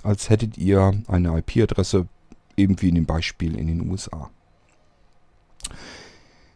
als 0.04 0.30
hättet 0.30 0.58
ihr 0.58 0.94
eine 1.08 1.38
IP-Adresse, 1.38 2.08
eben 2.58 2.82
wie 2.82 2.90
in 2.90 2.96
dem 2.96 3.06
Beispiel 3.06 3.58
in 3.58 3.68
den 3.68 3.90
USA. 3.90 4.30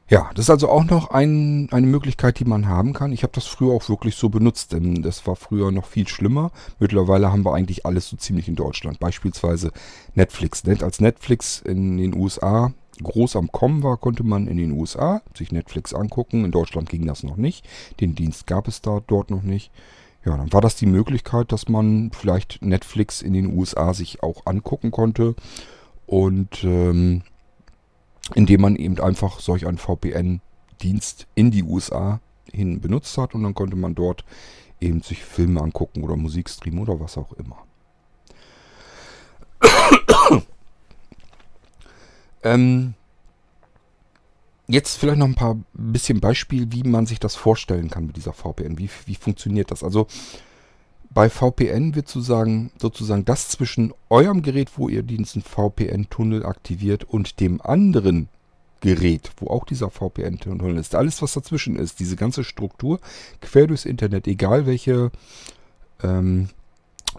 Ja, 0.07 0.29
das 0.35 0.45
ist 0.45 0.49
also 0.51 0.69
auch 0.69 0.83
noch 0.83 1.09
ein, 1.09 1.67
eine 1.71 1.87
Möglichkeit, 1.87 2.39
die 2.39 2.45
man 2.45 2.67
haben 2.67 2.93
kann. 2.93 3.11
Ich 3.11 3.23
habe 3.23 3.33
das 3.33 3.47
früher 3.47 3.73
auch 3.73 3.89
wirklich 3.89 4.15
so 4.15 4.29
benutzt, 4.29 4.71
denn 4.71 5.01
das 5.01 5.25
war 5.25 5.35
früher 5.35 5.71
noch 5.71 5.87
viel 5.87 6.07
schlimmer. 6.07 6.51
Mittlerweile 6.77 7.31
haben 7.31 7.43
wir 7.43 7.55
eigentlich 7.55 7.87
alles 7.87 8.09
so 8.09 8.15
ziemlich 8.15 8.47
in 8.47 8.55
Deutschland. 8.55 8.99
Beispielsweise 8.99 9.71
Netflix. 10.13 10.63
Als 10.65 11.01
Netflix 11.01 11.59
in 11.59 11.97
den 11.97 12.15
USA 12.15 12.71
groß 13.01 13.35
am 13.35 13.51
Kommen 13.51 13.81
war, 13.81 13.97
konnte 13.97 14.23
man 14.23 14.45
in 14.47 14.57
den 14.57 14.73
USA 14.73 15.23
sich 15.35 15.51
Netflix 15.51 15.91
angucken. 15.95 16.45
In 16.45 16.51
Deutschland 16.51 16.87
ging 16.87 17.07
das 17.07 17.23
noch 17.23 17.37
nicht. 17.37 17.67
Den 17.99 18.13
Dienst 18.13 18.45
gab 18.45 18.67
es 18.67 18.81
da 18.81 19.01
dort 19.07 19.31
noch 19.31 19.43
nicht. 19.43 19.71
Ja, 20.23 20.37
dann 20.37 20.53
war 20.53 20.61
das 20.61 20.75
die 20.75 20.85
Möglichkeit, 20.85 21.51
dass 21.51 21.67
man 21.67 22.11
vielleicht 22.11 22.61
Netflix 22.61 23.23
in 23.23 23.33
den 23.33 23.57
USA 23.57 23.95
sich 23.95 24.21
auch 24.21 24.45
angucken 24.45 24.91
konnte. 24.91 25.33
Und 26.05 26.63
ähm, 26.63 27.23
indem 28.33 28.61
man 28.61 28.75
eben 28.75 28.99
einfach 28.99 29.39
solch 29.39 29.67
einen 29.67 29.77
VPN-Dienst 29.77 31.27
in 31.35 31.51
die 31.51 31.63
USA 31.63 32.19
hin 32.51 32.81
benutzt 32.81 33.17
hat. 33.17 33.35
Und 33.35 33.43
dann 33.43 33.53
konnte 33.53 33.75
man 33.75 33.93
dort 33.95 34.25
eben 34.79 35.01
sich 35.01 35.23
Filme 35.23 35.61
angucken 35.61 36.03
oder 36.03 36.15
Musik 36.15 36.49
streamen 36.49 36.79
oder 36.79 36.99
was 36.99 37.17
auch 37.17 37.33
immer. 37.33 37.63
Ähm, 42.45 42.93
jetzt 44.67 44.97
vielleicht 44.97 45.17
noch 45.17 45.25
ein 45.25 45.33
paar 45.33 45.57
bisschen 45.73 46.19
Beispiel, 46.19 46.71
wie 46.71 46.83
man 46.83 47.07
sich 47.07 47.19
das 47.19 47.35
vorstellen 47.35 47.89
kann 47.89 48.05
mit 48.05 48.17
dieser 48.17 48.33
VPN. 48.33 48.77
Wie, 48.77 48.87
wie 49.07 49.15
funktioniert 49.15 49.71
das? 49.71 49.83
Also 49.83 50.05
bei 51.15 51.29
VPN 51.29 51.95
wird 51.95 52.09
sozusagen, 52.09 52.71
sozusagen 52.79 53.23
das 53.23 53.47
zwischen 53.47 53.93
eurem 54.09 54.41
Gerät, 54.41 54.71
wo 54.75 54.89
ihr 54.89 55.01
diesen 55.01 55.41
VPN-Tunnel 55.41 56.45
aktiviert, 56.45 57.05
und 57.05 57.39
dem 57.39 57.61
anderen 57.61 58.27
Gerät, 58.81 59.31
wo 59.37 59.47
auch 59.47 59.63
dieser 59.63 59.89
VPN-Tunnel 59.89 60.77
ist. 60.77 60.93
Alles, 60.93 61.21
was 61.21 61.33
dazwischen 61.33 61.77
ist, 61.77 62.01
diese 62.01 62.17
ganze 62.17 62.43
Struktur 62.43 62.99
quer 63.39 63.65
durchs 63.65 63.85
Internet, 63.85 64.27
egal 64.27 64.65
welche 64.65 65.09
ähm, 66.03 66.49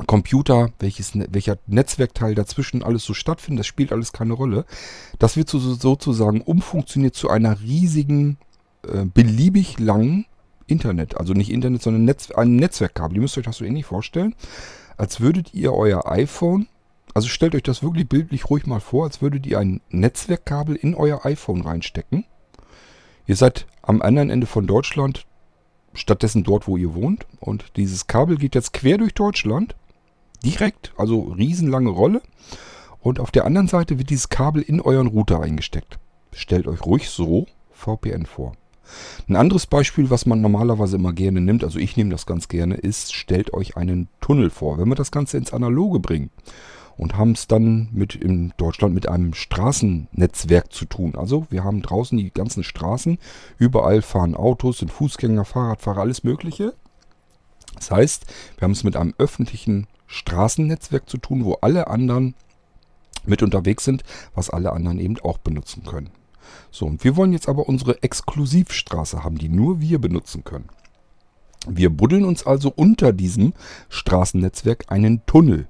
Computer, 0.07 0.73
welches, 0.79 1.13
welcher 1.15 1.57
Netzwerkteil 1.67 2.35
dazwischen 2.35 2.83
alles 2.83 3.03
so 3.03 3.15
stattfindet, 3.15 3.61
das 3.61 3.67
spielt 3.67 3.93
alles 3.93 4.13
keine 4.13 4.35
Rolle. 4.35 4.67
Das 5.19 5.39
wird 5.39 5.49
so, 5.49 5.59
sozusagen 5.59 6.43
umfunktioniert 6.43 7.15
zu 7.15 7.31
einer 7.31 7.63
riesigen, 7.63 8.37
äh, 8.87 9.07
beliebig 9.07 9.79
langen 9.79 10.27
Internet. 10.67 11.17
Also 11.17 11.33
nicht 11.33 11.51
Internet, 11.51 11.83
sondern 11.83 12.05
Netz, 12.05 12.31
ein 12.31 12.57
Netzwerkkabel. 12.57 13.17
Ihr 13.17 13.23
müsst 13.23 13.39
euch 13.39 13.45
das 13.45 13.57
so 13.57 13.65
ähnlich 13.65 13.87
vorstellen, 13.87 14.35
als 14.97 15.21
würdet 15.21 15.55
ihr 15.55 15.73
euer 15.73 16.11
iPhone, 16.11 16.67
also 17.15 17.29
stellt 17.29 17.55
euch 17.55 17.63
das 17.63 17.83
wirklich 17.83 18.09
bildlich 18.09 18.51
ruhig 18.51 18.67
mal 18.67 18.81
vor, 18.81 19.05
als 19.05 19.23
würdet 19.23 19.47
ihr 19.47 19.59
ein 19.59 19.81
Netzwerkkabel 19.91 20.77
in 20.77 20.95
euer 20.95 21.25
iPhone 21.25 21.63
reinstecken. 21.63 22.25
Ihr 23.27 23.37
seid 23.37 23.67
am 23.83 24.03
anderen 24.03 24.31
Ende 24.31 24.47
von 24.47 24.67
Deutschland, 24.67 25.27
stattdessen 25.95 26.45
dort, 26.45 26.69
wo 26.69 26.77
ihr 26.77 26.95
wohnt. 26.95 27.27
Und 27.41 27.77
dieses 27.77 28.07
Kabel 28.07 28.37
geht 28.37 28.55
jetzt 28.55 28.73
quer 28.73 28.99
durch 28.99 29.15
Deutschland 29.15 29.75
direkt, 30.45 30.93
also 30.97 31.21
riesenlange 31.21 31.91
Rolle. 31.91 32.23
Und 33.01 33.21
auf 33.21 33.31
der 33.31 33.45
anderen 33.45 33.69
Seite 33.69 33.99
wird 33.99 34.11
dieses 34.11 34.29
Kabel 34.29 34.63
in 34.63 34.81
euren 34.81 35.07
Router 35.07 35.41
eingesteckt. 35.41 35.99
Stellt 36.33 36.67
euch 36.67 36.85
ruhig 36.85 37.09
so 37.09 37.47
VPN 37.71 38.27
vor. 38.27 38.53
Ein 39.29 39.37
anderes 39.37 39.67
Beispiel, 39.67 40.11
was 40.11 40.27
man 40.27 40.41
normalerweise 40.41 40.97
immer 40.97 41.13
gerne 41.13 41.41
nimmt, 41.41 41.65
also 41.65 41.79
ich 41.79 41.97
nehme 41.97 42.11
das 42.11 42.27
ganz 42.27 42.49
gerne, 42.49 42.77
ist, 42.77 43.15
stellt 43.15 43.53
euch 43.55 43.77
einen 43.77 44.09
Tunnel 44.21 44.51
vor. 44.51 44.79
Wenn 44.79 44.89
wir 44.89 44.95
das 44.95 45.11
Ganze 45.11 45.37
ins 45.37 45.53
Analoge 45.53 46.01
bringen 46.01 46.31
und 46.97 47.17
haben 47.17 47.33
es 47.33 47.47
dann 47.47 47.89
mit 47.93 48.15
in 48.15 48.53
Deutschland 48.57 48.95
mit 48.95 49.09
einem 49.09 49.35
Straßennetzwerk 49.35 50.73
zu 50.73 50.87
tun. 50.87 51.15
Also 51.17 51.47
wir 51.51 51.65
haben 51.65 51.83
draußen 51.83 52.17
die 52.17 52.31
ganzen 52.31 52.65
Straßen, 52.65 53.19
überall 53.59 54.03
fahren 54.03 54.35
Autos, 54.35 54.79
sind 54.79 54.91
Fußgänger, 54.91 55.45
Fahrradfahrer, 55.45 56.01
alles 56.01 56.25
Mögliche. 56.25 56.75
Das 57.75 57.91
heißt, 57.91 58.27
wir 58.57 58.65
haben 58.65 58.73
es 58.73 58.85
mit 58.85 58.97
einem 58.97 59.15
öffentlichen 59.19 59.87
Straßennetzwerk 60.07 61.09
zu 61.09 61.19
tun, 61.19 61.45
wo 61.45 61.55
alle 61.55 61.89
anderen 61.89 62.35
mit 63.27 63.43
unterwegs 63.43 63.85
sind, 63.85 64.03
was 64.35 64.51
alle 64.51 64.73
anderen 64.73 64.99
eben 64.99 65.19
auch 65.21 65.39
benutzen 65.39 65.85
können. 65.85 66.11
So, 66.71 66.87
und 66.87 67.05
wir 67.05 67.17
wollen 67.17 67.33
jetzt 67.33 67.49
aber 67.49 67.69
unsere 67.69 68.03
Exklusivstraße 68.03 69.25
haben, 69.25 69.39
die 69.39 69.49
nur 69.49 69.81
wir 69.81 69.99
benutzen 69.99 70.45
können. 70.45 70.69
Wir 71.69 71.91
buddeln 71.91 72.25
uns 72.25 72.47
also 72.47 72.73
unter 72.75 73.13
diesem 73.13 73.53
Straßennetzwerk 73.89 74.85
einen 74.89 75.25
Tunnel. 75.27 75.67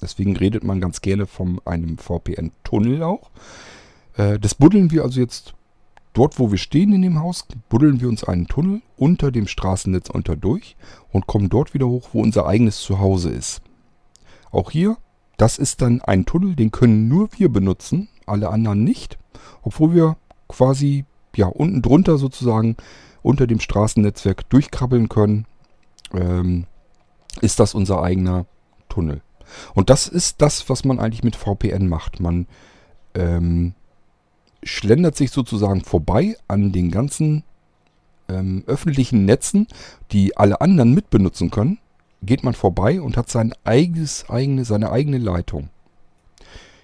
Deswegen 0.00 0.36
redet 0.36 0.64
man 0.64 0.80
ganz 0.80 1.00
gerne 1.00 1.26
von 1.26 1.60
einem 1.64 1.98
VPN-Tunnel 1.98 3.02
auch. 3.02 3.30
Äh, 4.16 4.38
das 4.38 4.54
buddeln 4.54 4.90
wir 4.90 5.02
also 5.02 5.20
jetzt 5.20 5.54
Dort, 6.18 6.40
wo 6.40 6.50
wir 6.50 6.58
stehen 6.58 6.92
in 6.92 7.02
dem 7.02 7.20
Haus, 7.20 7.46
buddeln 7.68 8.00
wir 8.00 8.08
uns 8.08 8.24
einen 8.24 8.48
Tunnel 8.48 8.82
unter 8.96 9.30
dem 9.30 9.46
Straßennetz 9.46 10.10
unter 10.10 10.34
durch 10.34 10.76
und 11.12 11.28
kommen 11.28 11.48
dort 11.48 11.74
wieder 11.74 11.86
hoch, 11.86 12.08
wo 12.12 12.20
unser 12.20 12.44
eigenes 12.44 12.80
Zuhause 12.80 13.30
ist. 13.30 13.62
Auch 14.50 14.72
hier, 14.72 14.96
das 15.36 15.58
ist 15.58 15.80
dann 15.80 16.00
ein 16.00 16.26
Tunnel, 16.26 16.56
den 16.56 16.72
können 16.72 17.06
nur 17.06 17.28
wir 17.36 17.48
benutzen, 17.50 18.08
alle 18.26 18.48
anderen 18.48 18.82
nicht, 18.82 19.16
obwohl 19.62 19.94
wir 19.94 20.16
quasi 20.48 21.04
ja 21.36 21.46
unten 21.46 21.82
drunter 21.82 22.18
sozusagen 22.18 22.76
unter 23.22 23.46
dem 23.46 23.60
Straßennetzwerk 23.60 24.48
durchkrabbeln 24.48 25.08
können, 25.08 25.46
ähm, 26.12 26.66
ist 27.40 27.60
das 27.60 27.74
unser 27.74 28.02
eigener 28.02 28.46
Tunnel. 28.88 29.20
Und 29.74 29.90
das 29.90 30.08
ist 30.08 30.40
das, 30.42 30.68
was 30.68 30.84
man 30.84 30.98
eigentlich 30.98 31.24
mit 31.24 31.36
VPN 31.36 31.88
macht. 31.88 32.20
Man 32.20 32.46
ähm, 33.14 33.74
schlendert 34.62 35.16
sich 35.16 35.30
sozusagen 35.30 35.82
vorbei 35.82 36.36
an 36.48 36.72
den 36.72 36.90
ganzen 36.90 37.44
ähm, 38.28 38.64
öffentlichen 38.66 39.24
Netzen, 39.24 39.66
die 40.12 40.36
alle 40.36 40.60
anderen 40.60 40.94
mitbenutzen 40.94 41.50
können, 41.50 41.78
geht 42.22 42.44
man 42.44 42.54
vorbei 42.54 43.00
und 43.00 43.16
hat 43.16 43.30
sein 43.30 43.52
eigenes, 43.64 44.28
eigene, 44.28 44.64
seine 44.64 44.90
eigene 44.90 45.18
Leitung. 45.18 45.70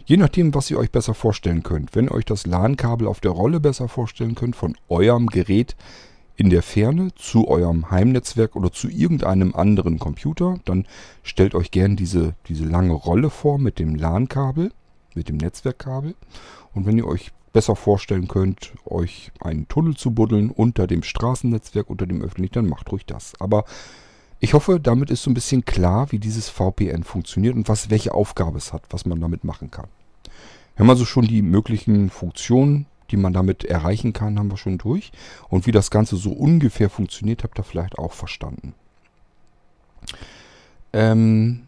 Je 0.07 0.19
nachdem, 0.19 0.55
was 0.55 0.71
ihr 0.71 0.79
euch 0.79 0.91
besser 0.91 1.15
vorstellen 1.15 1.63
könnt. 1.63 1.95
Wenn 1.95 2.07
ihr 2.07 2.13
euch 2.13 2.27
das 2.27 2.47
LAN-Kabel 2.47 3.09
auf 3.09 3.21
der 3.21 3.31
Rolle 3.31 3.59
besser 3.59 3.89
vorstellen 3.89 4.35
könnt, 4.35 4.55
von 4.55 4.77
eurem 4.89 5.29
Gerät 5.29 5.77
in 6.37 6.51
der 6.51 6.63
Ferne 6.63 7.15
zu 7.15 7.49
eurem 7.49 7.91
Heimnetzwerk 7.91 8.55
oder 8.55 8.71
zu 8.71 8.91
irgendeinem 8.91 9.55
anderen 9.55 9.99
Computer, 9.99 10.59
dann 10.67 10.87
stellt 11.23 11.55
euch 11.55 11.71
gern 11.71 11.97
diese, 11.97 12.35
diese 12.49 12.65
lange 12.65 12.93
Rolle 12.93 13.31
vor 13.31 13.59
mit 13.59 13.79
dem 13.79 13.95
LAN-Kabel, 13.95 14.73
mit 15.15 15.31
dem 15.31 15.39
Netzwerkkabel. 15.39 16.15
Und 16.75 16.85
wenn 16.85 16.99
ihr 16.99 17.07
euch 17.07 17.33
besser 17.55 17.77
vorstellen 17.77 18.29
könnt, 18.29 18.73
euch 18.85 19.33
einen 19.41 19.69
Tunnel 19.69 19.97
zu 19.97 20.11
buddeln 20.11 20.51
unter 20.51 20.87
dem 20.87 21.03
Straßennetzwerk, 21.03 21.89
unter 21.89 22.07
dem 22.07 22.21
öffentlichen, 22.21 22.55
dann 22.55 22.69
macht 22.69 22.93
ruhig 22.93 23.07
das. 23.07 23.33
Aber 23.39 23.65
Ich 24.45 24.53
hoffe, 24.53 24.79
damit 24.79 25.11
ist 25.11 25.23
so 25.23 25.31
ein 25.31 25.35
bisschen 25.35 25.65
klar, 25.65 26.13
wie 26.13 26.19
dieses 26.19 26.51
VPN 26.51 27.03
funktioniert 27.03 27.55
und 27.55 27.67
was, 27.67 27.89
welche 27.89 28.13
Aufgabe 28.13 28.59
es 28.59 28.75
hat, 28.75 28.83
was 28.91 29.07
man 29.07 29.19
damit 29.19 29.43
machen 29.43 29.71
kann. 29.71 29.87
Wir 30.77 30.81
haben 30.81 30.91
also 30.91 31.07
schon 31.07 31.27
die 31.27 31.41
möglichen 31.41 32.11
Funktionen, 32.11 32.85
die 33.11 33.17
man 33.17 33.33
damit 33.33 33.65
erreichen 33.65 34.13
kann, 34.13 34.39
haben 34.39 34.51
wir 34.51 34.59
schon 34.59 34.77
durch. 34.77 35.13
Und 35.49 35.67
wie 35.67 35.73
das 35.73 35.91
Ganze 35.91 36.17
so 36.17 36.31
ungefähr 36.31 36.91
funktioniert, 36.91 37.43
habt 37.43 37.59
ihr 37.59 37.65
vielleicht 37.65 37.97
auch 37.97 38.13
verstanden. 38.13 38.75
Ähm 40.93 41.67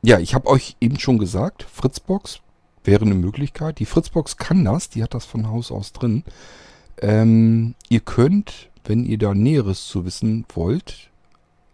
ja, 0.00 0.20
ich 0.20 0.34
habe 0.34 0.48
euch 0.48 0.74
eben 0.80 0.98
schon 0.98 1.18
gesagt, 1.18 1.64
Fritzbox 1.64 2.40
wäre 2.82 3.04
eine 3.04 3.14
Möglichkeit. 3.14 3.78
Die 3.78 3.84
Fritzbox 3.84 4.38
kann 4.38 4.64
das, 4.64 4.88
die 4.88 5.02
hat 5.02 5.12
das 5.12 5.26
von 5.26 5.50
Haus 5.50 5.70
aus 5.70 5.92
drin. 5.92 6.24
Ähm, 7.02 7.74
ihr 7.90 8.00
könnt, 8.00 8.70
wenn 8.86 9.04
ihr 9.04 9.18
da 9.18 9.34
Näheres 9.34 9.86
zu 9.86 10.06
wissen 10.06 10.46
wollt, 10.54 11.10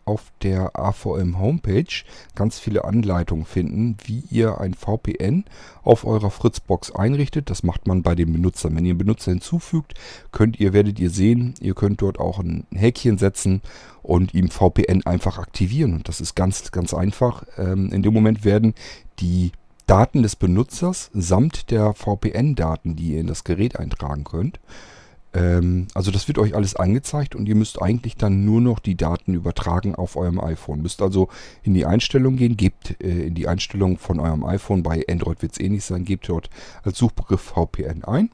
auf 0.04 0.32
der 0.42 0.78
AVM 0.78 1.38
Homepage 1.38 2.04
ganz 2.34 2.58
viele 2.58 2.84
Anleitungen 2.84 3.44
finden, 3.44 3.96
wie 4.04 4.24
ihr 4.30 4.60
ein 4.60 4.74
VPN 4.74 5.44
auf 5.82 6.04
eurer 6.04 6.30
Fritzbox 6.30 6.92
einrichtet. 6.92 7.50
Das 7.50 7.62
macht 7.62 7.86
man 7.86 8.02
bei 8.02 8.14
den 8.14 8.32
Benutzern. 8.32 8.76
Wenn 8.76 8.84
ihr 8.84 8.90
einen 8.90 8.98
Benutzer 8.98 9.32
hinzufügt, 9.32 9.94
könnt 10.32 10.60
ihr, 10.60 10.72
werdet 10.72 10.98
ihr 10.98 11.10
sehen, 11.10 11.54
ihr 11.60 11.74
könnt 11.74 12.02
dort 12.02 12.18
auch 12.18 12.38
ein 12.38 12.66
Häkchen 12.72 13.18
setzen 13.18 13.62
und 14.02 14.34
ihm 14.34 14.50
VPN 14.50 15.06
einfach 15.06 15.38
aktivieren. 15.38 15.94
Und 15.94 16.08
das 16.08 16.20
ist 16.20 16.34
ganz, 16.34 16.70
ganz 16.72 16.94
einfach. 16.94 17.44
Ähm, 17.56 17.90
in 17.92 18.02
dem 18.02 18.12
Moment 18.12 18.44
werden 18.44 18.74
die 19.20 19.52
Daten 19.86 20.22
des 20.22 20.36
Benutzers 20.36 21.10
samt 21.12 21.70
der 21.70 21.92
VPN-Daten, 21.92 22.96
die 22.96 23.12
ihr 23.12 23.20
in 23.20 23.26
das 23.26 23.44
Gerät 23.44 23.78
eintragen 23.78 24.24
könnt, 24.24 24.58
also 25.94 26.12
das 26.12 26.28
wird 26.28 26.38
euch 26.38 26.54
alles 26.54 26.76
angezeigt 26.76 27.34
und 27.34 27.46
ihr 27.46 27.56
müsst 27.56 27.82
eigentlich 27.82 28.16
dann 28.16 28.44
nur 28.44 28.60
noch 28.60 28.78
die 28.78 28.96
Daten 28.96 29.34
übertragen 29.34 29.96
auf 29.96 30.14
eurem 30.16 30.38
iPhone. 30.38 30.80
Müsst 30.80 31.02
also 31.02 31.28
in 31.64 31.74
die 31.74 31.86
Einstellung 31.86 32.36
gehen, 32.36 32.56
gebt 32.56 33.00
äh, 33.02 33.26
in 33.26 33.34
die 33.34 33.48
Einstellung 33.48 33.98
von 33.98 34.20
eurem 34.20 34.44
iPhone, 34.44 34.84
bei 34.84 35.04
Android 35.08 35.42
wird 35.42 35.52
es 35.52 35.58
ähnlich 35.58 35.82
eh 35.82 35.86
sein, 35.86 36.04
gebt 36.04 36.28
dort 36.28 36.50
als 36.84 36.98
Suchbegriff 36.98 37.40
VPN 37.40 38.04
ein. 38.04 38.30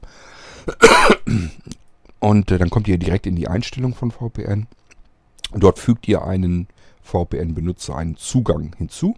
Und 2.19 2.51
äh, 2.51 2.59
dann 2.59 2.69
kommt 2.69 2.87
ihr 2.87 2.99
direkt 2.99 3.25
in 3.25 3.35
die 3.35 3.47
Einstellung 3.47 3.95
von 3.95 4.11
VPN. 4.11 4.67
Dort 5.55 5.79
fügt 5.79 6.07
ihr 6.07 6.23
einen 6.23 6.67
VPN-Benutzer 7.01 7.95
einen 7.95 8.15
Zugang 8.15 8.75
hinzu 8.77 9.15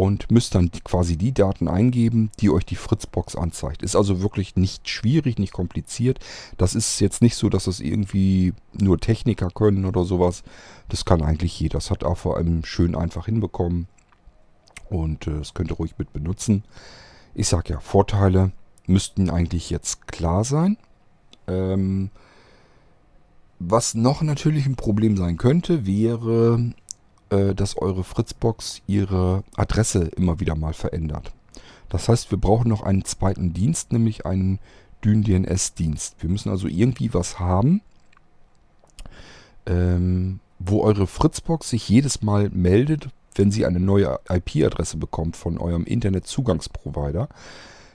und 0.00 0.30
müsst 0.30 0.54
dann 0.54 0.70
quasi 0.82 1.18
die 1.18 1.34
Daten 1.34 1.68
eingeben, 1.68 2.30
die 2.40 2.48
euch 2.48 2.64
die 2.64 2.74
Fritzbox 2.74 3.36
anzeigt. 3.36 3.82
Ist 3.82 3.96
also 3.96 4.22
wirklich 4.22 4.56
nicht 4.56 4.88
schwierig, 4.88 5.38
nicht 5.38 5.52
kompliziert. 5.52 6.20
Das 6.56 6.74
ist 6.74 7.00
jetzt 7.00 7.20
nicht 7.20 7.36
so, 7.36 7.50
dass 7.50 7.64
das 7.64 7.80
irgendwie 7.80 8.54
nur 8.72 8.98
Techniker 8.98 9.50
können 9.50 9.84
oder 9.84 10.04
sowas. 10.04 10.42
Das 10.88 11.04
kann 11.04 11.20
eigentlich 11.20 11.60
jeder. 11.60 11.74
Das 11.74 11.90
hat 11.90 12.02
auch 12.02 12.16
vor 12.16 12.38
allem 12.38 12.64
schön 12.64 12.94
einfach 12.94 13.26
hinbekommen 13.26 13.88
und 14.88 15.26
äh, 15.26 15.36
das 15.36 15.52
könnt 15.52 15.70
ihr 15.70 15.76
ruhig 15.76 15.92
mit 15.98 16.14
benutzen. 16.14 16.64
Ich 17.34 17.48
sag 17.48 17.68
ja, 17.68 17.78
Vorteile 17.78 18.52
müssten 18.86 19.28
eigentlich 19.28 19.68
jetzt 19.68 20.08
klar 20.08 20.44
sein. 20.44 20.78
Ähm, 21.46 22.08
was 23.58 23.94
noch 23.94 24.22
natürlich 24.22 24.64
ein 24.64 24.76
Problem 24.76 25.18
sein 25.18 25.36
könnte, 25.36 25.84
wäre 25.84 26.72
äh, 27.30 27.54
dass 27.54 27.76
eure 27.76 28.04
Fritzbox 28.04 28.82
ihre 28.86 29.44
Adresse 29.56 30.10
immer 30.16 30.40
wieder 30.40 30.56
mal 30.56 30.74
verändert. 30.74 31.32
Das 31.88 32.08
heißt, 32.08 32.30
wir 32.30 32.38
brauchen 32.38 32.68
noch 32.68 32.82
einen 32.82 33.04
zweiten 33.04 33.52
Dienst, 33.52 33.92
nämlich 33.92 34.26
einen 34.26 34.58
DynDNS-Dienst. 35.04 36.16
Wir 36.20 36.30
müssen 36.30 36.50
also 36.50 36.68
irgendwie 36.68 37.12
was 37.14 37.38
haben, 37.38 37.82
ähm, 39.66 40.40
wo 40.58 40.82
eure 40.82 41.06
Fritzbox 41.06 41.70
sich 41.70 41.88
jedes 41.88 42.22
Mal 42.22 42.50
meldet, 42.50 43.08
wenn 43.34 43.50
sie 43.50 43.66
eine 43.66 43.80
neue 43.80 44.18
IP-Adresse 44.28 44.96
bekommt 44.96 45.36
von 45.36 45.58
eurem 45.58 45.84
Internetzugangsprovider. 45.84 47.28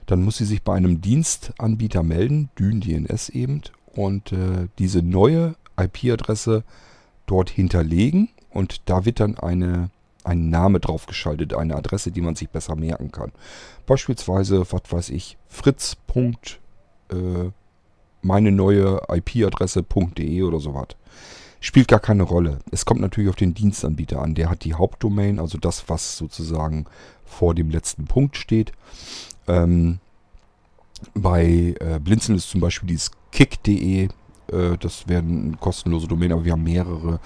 Dann 0.06 0.22
muss 0.22 0.38
sie 0.38 0.44
sich 0.44 0.62
bei 0.62 0.74
einem 0.74 1.00
Dienstanbieter 1.00 2.02
melden, 2.02 2.50
DynDNS 2.58 3.28
eben, 3.30 3.62
und 3.94 4.32
äh, 4.32 4.68
diese 4.78 5.02
neue 5.02 5.56
IP-Adresse 5.78 6.64
dort 7.26 7.50
hinterlegen 7.50 8.28
und 8.56 8.88
da 8.88 9.04
wird 9.04 9.20
dann 9.20 9.38
eine, 9.38 9.90
ein 10.24 10.50
Name 10.50 10.80
draufgeschaltet, 10.80 11.54
eine 11.54 11.76
Adresse, 11.76 12.10
die 12.10 12.20
man 12.20 12.34
sich 12.34 12.48
besser 12.48 12.76
merken 12.76 13.12
kann. 13.12 13.32
Beispielsweise, 13.86 14.66
was 14.70 14.82
weiß 14.90 15.10
ich, 15.10 15.36
fritz. 15.48 15.96
Äh, 17.10 17.50
meine 18.22 18.50
neue 18.50 19.00
IP-Adresse.de 19.08 20.42
oder 20.42 20.58
sowas. 20.58 20.88
Spielt 21.60 21.88
gar 21.88 22.00
keine 22.00 22.22
Rolle. 22.22 22.58
Es 22.70 22.84
kommt 22.84 23.00
natürlich 23.00 23.30
auf 23.30 23.36
den 23.36 23.54
Dienstanbieter 23.54 24.20
an. 24.20 24.34
Der 24.34 24.50
hat 24.50 24.64
die 24.64 24.74
Hauptdomain, 24.74 25.38
also 25.38 25.58
das, 25.58 25.88
was 25.88 26.16
sozusagen 26.16 26.86
vor 27.24 27.54
dem 27.54 27.70
letzten 27.70 28.04
Punkt 28.04 28.36
steht. 28.36 28.72
Ähm, 29.48 29.98
bei 31.14 31.74
äh, 31.80 31.98
Blinzeln 32.00 32.36
ist 32.36 32.50
zum 32.50 32.60
Beispiel 32.60 32.88
dieses 32.88 33.10
kick.de. 33.32 34.04
Äh, 34.04 34.78
das 34.78 35.08
wäre 35.08 35.22
eine 35.22 35.56
kostenlose 35.58 36.08
Domain, 36.08 36.32
aber 36.32 36.44
wir 36.44 36.52
haben 36.52 36.62
mehrere. 36.62 37.20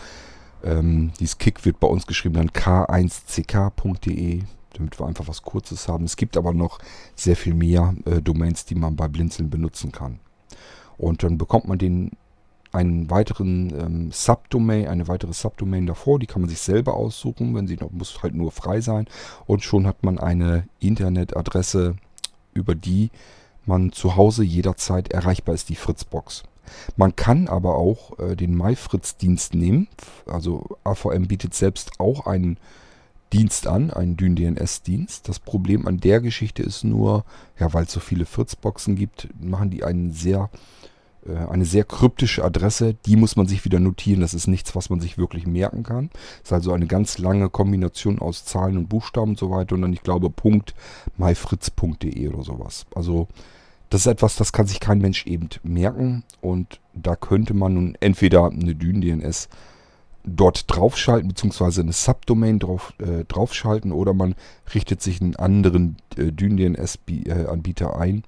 Ähm, 0.65 1.13
dieses 1.19 1.39
Kick 1.39 1.65
wird 1.65 1.81
bei 1.81 1.89
uns 1.89 2.07
geschrieben 2.07 2.35
dann 2.35 2.51
k1ck.de, 2.51 4.43
damit 4.75 5.01
wir 5.01 5.07
einfach 5.07 5.29
was 5.29 5.43
Kurzes 5.43 5.89
haben. 5.89 6.05
Es 6.05 6.17
gibt 6.17 6.37
aber 6.37 6.53
noch 6.53 6.79
sehr 7.15 7.37
viel 7.37 7.55
mehr 7.55 7.95
äh, 8.05 8.21
Domains, 8.21 8.65
die 8.65 8.75
man 8.75 8.97
bei 8.97 9.09
Blinzeln 9.09 9.51
benutzen 9.51 9.93
kann. 9.93 10.21
Und 10.99 11.23
dann 11.23 11.39
bekommt 11.39 11.67
man 11.67 11.79
den 11.79 12.13
einen 12.73 13.11
weiteren 13.11 13.73
ähm, 13.79 14.13
Subdomain, 14.13 14.87
eine 14.87 15.09
weitere 15.09 15.33
Subdomain 15.33 15.87
davor, 15.87 16.19
die 16.19 16.27
kann 16.27 16.43
man 16.43 16.49
sich 16.49 16.61
selber 16.61 16.95
aussuchen, 16.95 17.55
wenn 17.55 17.67
sie 17.67 17.77
noch 17.77 17.91
muss 17.91 18.23
halt 18.23 18.35
nur 18.35 18.53
frei 18.53 18.81
sein 18.81 19.07
und 19.47 19.65
schon 19.65 19.87
hat 19.87 20.05
man 20.05 20.19
eine 20.19 20.69
Internetadresse, 20.79 21.97
über 22.55 22.75
die 22.75 23.11
man 23.67 23.93
zu 23.93 24.17
Hause 24.17 24.45
jederzeit 24.45 25.13
erreichbar 25.13 25.55
ist, 25.55 25.69
die 25.69 25.75
Fritzbox. 25.75 26.45
Man 26.97 27.17
kann 27.17 27.49
aber 27.49 27.77
auch 27.77 28.19
äh, 28.19 28.37
den 28.37 28.57
MyFritz-Dienst 28.57 29.55
nehmen. 29.55 29.89
Also 30.27 30.65
AVM 30.85 31.27
bietet 31.27 31.55
selbst 31.55 31.93
auch 31.99 32.27
einen 32.27 32.59
Dienst 33.33 33.67
an, 33.67 33.91
einen 33.91 34.17
DynDNS-Dienst. 34.17 35.29
Das 35.29 35.39
Problem 35.39 35.87
an 35.87 35.99
der 35.99 36.21
Geschichte 36.21 36.63
ist 36.63 36.85
nur, 36.85 37.25
ja, 37.59 37.73
weil 37.73 37.85
es 37.85 37.93
so 37.93 38.01
viele 38.01 38.27
Fritzboxen 38.27 38.97
gibt, 38.97 39.29
machen 39.41 39.71
die 39.71 39.85
einen 39.85 40.11
sehr, 40.11 40.51
äh, 41.27 41.37
eine 41.49 41.65
sehr 41.65 41.85
kryptische 41.85 42.45
Adresse. 42.45 42.95
Die 43.07 43.17
muss 43.17 43.37
man 43.37 43.47
sich 43.47 43.65
wieder 43.65 43.79
notieren. 43.79 44.21
Das 44.21 44.35
ist 44.35 44.49
nichts, 44.49 44.75
was 44.75 44.91
man 44.91 45.01
sich 45.01 45.17
wirklich 45.17 45.47
merken 45.47 45.85
kann. 45.85 46.11
Das 46.43 46.49
ist 46.49 46.53
also 46.53 46.73
eine 46.73 46.89
ganz 46.89 47.19
lange 47.19 47.49
Kombination 47.51 48.19
aus 48.19 48.45
Zahlen 48.45 48.77
und 48.77 48.89
Buchstaben 48.89 49.31
und 49.31 49.39
so 49.39 49.51
weiter. 49.51 49.77
Und 49.77 49.83
dann, 49.83 49.93
ich 49.93 50.03
glaube, 50.03 50.33
.myfritz.de 51.17 52.29
oder 52.29 52.43
sowas. 52.43 52.87
Also 52.95 53.29
das 53.91 54.03
ist 54.03 54.07
etwas, 54.07 54.37
das 54.37 54.53
kann 54.53 54.67
sich 54.67 54.81
kein 54.81 54.99
Mensch 54.99 55.27
eben 55.27 55.49
merken 55.63 56.25
und 56.41 56.81
da 56.95 57.17
könnte 57.17 57.55
man 57.55 57.75
nun 57.75 57.97
entweder 58.01 58.47
eine 58.47 58.75
Dyn-DNS 58.75 59.49
dort 60.25 60.65
draufschalten, 60.69 61.29
beziehungsweise 61.29 61.81
eine 61.81 61.93
Subdomain 61.93 62.59
drauf, 62.59 62.93
äh, 62.99 63.25
draufschalten 63.25 63.91
oder 63.93 64.15
man 64.15 64.35
richtet 64.75 65.03
sich 65.03 65.21
einen 65.21 65.35
anderen 65.37 65.97
äh, 66.17 66.31
Dyn-DNS-Anbieter 66.31 67.99
ein, 67.99 68.23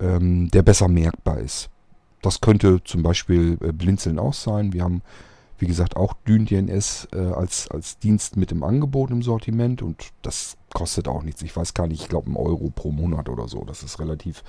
ähm, 0.00 0.50
der 0.50 0.62
besser 0.62 0.88
merkbar 0.88 1.38
ist. 1.38 1.70
Das 2.20 2.40
könnte 2.40 2.82
zum 2.82 3.02
Beispiel 3.02 3.58
äh, 3.62 3.72
Blinzeln 3.72 4.18
auch 4.18 4.34
sein. 4.34 4.72
Wir 4.72 4.82
haben 4.82 5.02
wie 5.58 5.66
gesagt, 5.66 5.96
auch 5.96 6.14
DynDNS 6.26 7.08
äh, 7.12 7.18
als, 7.18 7.68
als 7.70 7.98
Dienst 7.98 8.36
mit 8.36 8.52
im 8.52 8.62
Angebot 8.62 9.10
im 9.10 9.22
Sortiment 9.22 9.82
und 9.82 10.10
das 10.22 10.56
kostet 10.72 11.08
auch 11.08 11.22
nichts. 11.22 11.42
Ich 11.42 11.56
weiß 11.56 11.74
gar 11.74 11.86
nicht, 11.86 12.02
ich 12.02 12.08
glaube, 12.08 12.30
ein 12.30 12.36
Euro 12.36 12.70
pro 12.74 12.92
Monat 12.92 13.28
oder 13.28 13.48
so. 13.48 13.64
Das 13.64 13.82
ist 13.82 13.98
relativ 13.98 14.44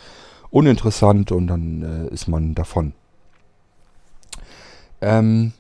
uninteressant 0.52 1.32
und 1.32 1.48
dann 1.48 1.82
äh, 1.82 2.14
ist 2.14 2.28
man 2.28 2.56
davon. 2.56 2.94
Ähm, 5.02 5.54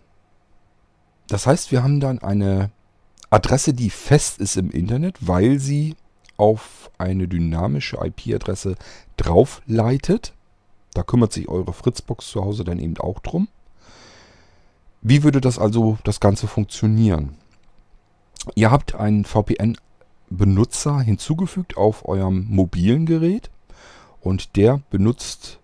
das 1.28 1.48
heißt, 1.48 1.72
wir 1.72 1.84
haben 1.84 2.00
dann 2.00 2.20
eine 2.20 2.72
Adresse, 3.30 3.74
die 3.74 3.90
fest 3.90 4.40
ist 4.40 4.58
im 4.58 4.72
Internet, 4.72 5.16
weil 5.22 5.60
sie 5.60 5.96
auf 6.38 6.90
eine 6.98 7.28
dynamische 7.28 7.98
IP-Adresse 7.98 8.76
draufleitet. 9.18 10.34
Da 10.94 11.04
kümmert 11.04 11.34
sich 11.34 11.48
eure 11.48 11.74
Fritzbox 11.74 12.28
zu 12.30 12.44
Hause 12.44 12.64
dann 12.64 12.80
eben 12.80 12.98
auch 12.98 13.20
drum. 13.20 13.48
Wie 15.02 15.24
würde 15.24 15.42
das 15.42 15.58
also 15.58 15.98
das 16.04 16.20
Ganze 16.20 16.46
funktionieren? 16.48 17.36
Ihr 18.56 18.72
habt 18.72 18.96
einen 18.96 19.26
VPN-Benutzer 19.26 21.00
hinzugefügt 21.00 21.78
auf 21.78 22.08
eurem 22.08 22.46
mobilen 22.50 23.06
Gerät 23.06 23.50
und 24.22 24.56
der 24.58 24.82
benutzt 24.90 25.60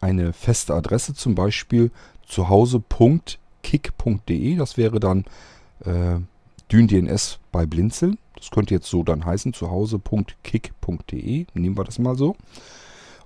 eine 0.00 0.32
feste 0.32 0.74
Adresse, 0.74 1.12
zum 1.14 1.34
Beispiel 1.34 1.90
zuhause.kick.de. 2.26 4.56
Das 4.56 4.78
wäre 4.78 5.00
dann 5.00 5.24
äh, 5.84 6.18
DynDNS 6.72 7.38
bei 7.52 7.66
Blinzeln. 7.66 8.16
Das 8.36 8.50
könnte 8.50 8.72
jetzt 8.72 8.88
so 8.88 9.02
dann 9.02 9.26
heißen, 9.26 9.52
zuhause.kick.de. 9.52 11.46
Nehmen 11.52 11.76
wir 11.76 11.84
das 11.84 11.98
mal 11.98 12.16
so 12.16 12.34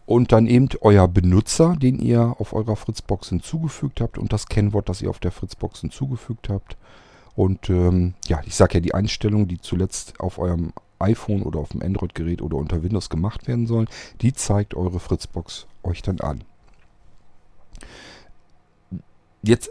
und 0.06 0.32
dann 0.32 0.46
eben 0.46 0.68
euer 0.80 1.08
Benutzer, 1.08 1.76
den 1.76 1.98
ihr 1.98 2.36
auf 2.38 2.52
eurer 2.52 2.76
Fritzbox 2.76 3.30
hinzugefügt 3.30 4.00
habt 4.00 4.18
und 4.18 4.32
das 4.32 4.46
Kennwort, 4.46 4.88
das 4.88 5.02
ihr 5.02 5.10
auf 5.10 5.18
der 5.18 5.32
Fritzbox 5.32 5.80
hinzugefügt 5.80 6.48
habt. 6.48 6.76
Und 7.34 7.68
ähm, 7.70 8.14
ja, 8.26 8.40
ich 8.46 8.54
sage 8.54 8.74
ja, 8.74 8.80
die 8.80 8.94
Einstellungen, 8.94 9.48
die 9.48 9.60
zuletzt 9.60 10.20
auf 10.20 10.38
eurem 10.38 10.72
iPhone 10.98 11.42
oder 11.42 11.58
auf 11.58 11.70
dem 11.70 11.82
Android-Gerät 11.82 12.42
oder 12.42 12.56
unter 12.56 12.82
Windows 12.82 13.10
gemacht 13.10 13.48
werden 13.48 13.66
sollen, 13.66 13.88
die 14.20 14.32
zeigt 14.32 14.74
eure 14.74 15.00
Fritzbox 15.00 15.66
euch 15.82 16.02
dann 16.02 16.20
an. 16.20 16.44
Jetzt 19.42 19.70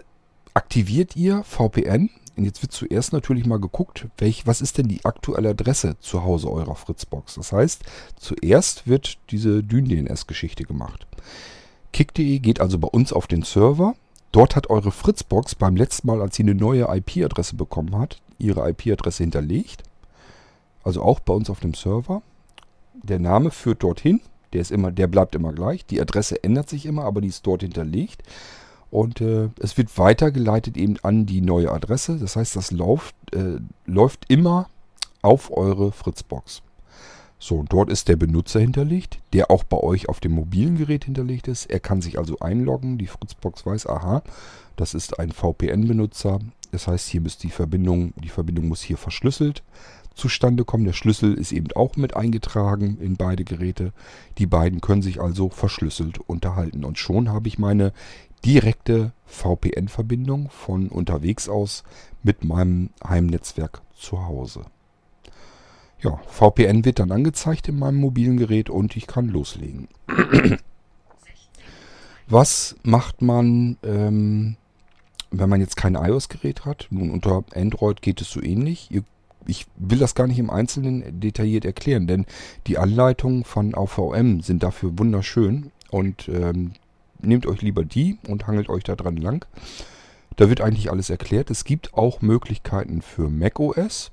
aktiviert 0.54 1.16
ihr 1.16 1.44
VPN. 1.44 2.10
Und 2.36 2.46
jetzt 2.46 2.62
wird 2.62 2.72
zuerst 2.72 3.14
natürlich 3.14 3.46
mal 3.46 3.60
geguckt, 3.60 4.08
welch, 4.18 4.48
was 4.48 4.62
ist 4.62 4.78
denn 4.78 4.88
die 4.88 5.06
aktuelle 5.06 5.50
Adresse 5.50 5.98
zu 6.00 6.24
Hause 6.24 6.50
eurer 6.50 6.76
Fritzbox. 6.76 7.36
Das 7.36 7.52
heißt, 7.52 7.84
zuerst 8.18 8.88
wird 8.88 9.20
diese 9.30 9.64
Dyn-DNS-Geschichte 9.64 10.64
gemacht. 10.64 11.06
Kick.de 11.92 12.40
geht 12.40 12.60
also 12.60 12.80
bei 12.80 12.88
uns 12.88 13.14
auf 13.14 13.28
den 13.28 13.44
Server. 13.44 13.94
Dort 14.32 14.56
hat 14.56 14.72
eure 14.72 14.92
Fritzbox 14.92 15.54
beim 15.54 15.76
letzten 15.76 16.08
Mal, 16.08 16.22
als 16.22 16.36
sie 16.36 16.44
eine 16.44 16.56
neue 16.56 16.88
IP-Adresse 16.90 17.56
bekommen 17.56 17.96
hat, 18.00 18.20
ihre 18.40 18.68
IP-Adresse 18.68 19.24
hinterlegt. 19.24 19.84
Also 20.84 21.04
auch 21.04 21.20
bei 21.20 21.34
uns 21.34 21.52
auf 21.52 21.60
dem 21.60 21.76
Server. 21.76 22.24
Der 22.94 23.20
Name 23.20 23.52
führt 23.52 23.84
dorthin. 23.84 24.22
Der, 24.54 24.62
ist 24.62 24.72
immer, 24.72 24.92
der 24.92 25.08
bleibt 25.08 25.36
immer 25.36 25.54
gleich. 25.54 25.86
Die 25.86 26.02
Adresse 26.02 26.44
ändert 26.44 26.68
sich 26.68 26.88
immer, 26.88 27.04
aber 27.06 27.22
die 27.22 27.28
ist 27.28 27.46
dort 27.46 27.62
hinterlegt. 27.62 28.24
Und 28.94 29.22
äh, 29.22 29.50
es 29.60 29.76
wird 29.76 29.98
weitergeleitet 29.98 30.78
eben 30.78 30.98
an 31.02 31.26
die 31.26 31.42
neue 31.42 31.72
Adresse. 31.72 32.20
Das 32.20 32.36
heißt, 32.36 32.56
das 32.56 32.70
läuft, 32.70 33.16
äh, 33.34 33.58
läuft 33.88 34.26
immer 34.28 34.70
auf 35.24 35.50
eure 35.52 35.92
Fritzbox. 35.92 36.62
So, 37.40 37.56
und 37.56 37.74
dort 37.74 37.90
ist 37.90 38.08
der 38.08 38.18
Benutzer 38.18 38.60
hinterlegt, 38.60 39.18
der 39.34 39.50
auch 39.50 39.64
bei 39.64 39.78
euch 39.78 40.10
auf 40.10 40.20
dem 40.20 40.34
mobilen 40.34 40.78
Gerät 40.78 41.06
hinterlegt 41.06 41.48
ist. 41.48 41.72
Er 41.72 41.80
kann 41.80 42.02
sich 42.04 42.20
also 42.20 42.38
einloggen. 42.38 43.00
Die 43.00 43.08
Fritzbox 43.08 43.66
weiß, 43.66 43.88
aha, 43.88 44.22
das 44.76 44.94
ist 44.94 45.18
ein 45.18 45.32
VPN-Benutzer. 45.32 46.38
Das 46.72 46.88
heißt, 46.88 47.08
hier 47.08 47.22
muss 47.22 47.40
die 47.40 47.50
Verbindung, 47.50 48.14
die 48.18 48.30
Verbindung 48.30 48.68
muss 48.68 48.84
hier 48.84 48.98
verschlüsselt 48.98 49.64
zustande 50.16 50.66
kommen. 50.66 50.86
Der 50.86 50.94
Schlüssel 50.94 51.34
ist 51.34 51.52
eben 51.52 51.72
auch 51.74 51.96
mit 51.96 52.16
eingetragen 52.16 52.98
in 53.02 53.16
beide 53.16 53.44
Geräte. 53.44 53.94
Die 54.38 54.46
beiden 54.46 54.82
können 54.82 55.02
sich 55.02 55.20
also 55.20 55.50
verschlüsselt 55.50 56.20
unterhalten. 56.20 56.84
Und 56.84 56.98
schon 56.98 57.30
habe 57.30 57.48
ich 57.48 57.58
meine 57.58 57.94
direkte 58.46 59.14
VPN-Verbindung 59.26 60.50
von 60.50 60.90
unterwegs 60.90 61.50
aus 61.50 61.84
mit 62.24 62.44
meinem 62.44 62.90
Heimnetzwerk 63.08 63.82
zu 63.96 64.26
Hause. 64.26 64.66
Ja, 66.00 66.20
VPN 66.28 66.84
wird 66.84 67.00
dann 67.00 67.12
angezeigt 67.12 67.70
in 67.70 67.80
meinem 67.80 67.96
mobilen 67.96 68.38
Gerät 68.38 68.70
und 68.70 68.98
ich 68.98 69.08
kann 69.08 69.30
loslegen. 69.30 69.88
Was 72.28 72.76
macht 72.84 73.22
man, 73.22 73.78
ähm, 73.84 74.58
wenn 75.32 75.50
man 75.50 75.62
jetzt 75.62 75.78
kein 75.78 75.96
iOS-Gerät 75.96 76.66
hat? 76.66 76.88
Nun, 76.90 77.10
unter 77.10 77.44
Android 77.56 78.02
geht 78.02 78.20
es 78.22 78.30
so 78.30 78.42
ähnlich. 78.42 78.92
Ihr, 78.92 79.04
ich 79.46 79.66
will 79.78 80.00
das 80.00 80.16
gar 80.16 80.28
nicht 80.28 80.40
im 80.40 80.50
Einzelnen 80.50 81.22
detailliert 81.22 81.64
erklären, 81.64 82.08
denn 82.08 82.26
die 82.68 82.78
Anleitungen 82.78 83.46
von 83.46 83.74
AVM 83.74 84.42
sind 84.42 84.64
dafür 84.64 84.98
wunderschön 84.98 85.72
und 85.90 86.28
ähm, 86.28 86.74
nehmt 87.24 87.46
euch 87.46 87.62
lieber 87.62 87.84
die 87.84 88.18
und 88.28 88.48
hangelt 88.48 88.70
euch 88.70 88.84
da 88.84 88.96
dran 88.96 89.18
lang. 89.18 89.46
Da 90.36 90.50
wird 90.50 90.62
eigentlich 90.62 90.90
alles 90.90 91.10
erklärt. 91.10 91.50
Es 91.52 91.64
gibt 91.64 91.94
auch 91.94 92.22
Möglichkeiten 92.22 93.02
für 93.02 93.30
macOS. 93.30 94.12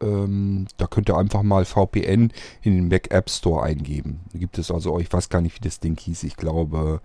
Ähm, 0.00 0.66
da 0.76 0.86
könnt 0.86 1.08
ihr 1.08 1.16
einfach 1.16 1.42
mal 1.42 1.64
VPN 1.64 2.32
in 2.62 2.74
den 2.74 2.88
Mac 2.88 3.10
App 3.10 3.30
Store 3.30 3.62
eingeben. 3.62 4.20
Da 4.32 4.38
gibt 4.38 4.58
es 4.58 4.70
also, 4.70 4.98
ich 4.98 5.12
weiß 5.12 5.28
gar 5.28 5.40
nicht, 5.40 5.56
wie 5.56 5.66
das 5.66 5.80
Ding 5.80 5.98
hieß. 5.98 6.24
Ich 6.24 6.36
glaube 6.36 7.00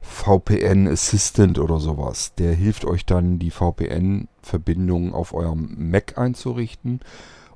VPN 0.00 0.88
Assistant 0.88 1.58
oder 1.58 1.78
sowas. 1.78 2.34
Der 2.36 2.54
hilft 2.54 2.84
euch 2.84 3.06
dann, 3.06 3.38
die 3.38 3.50
VPN-Verbindung 3.50 5.14
auf 5.14 5.32
eurem 5.34 5.74
Mac 5.90 6.18
einzurichten. 6.18 7.00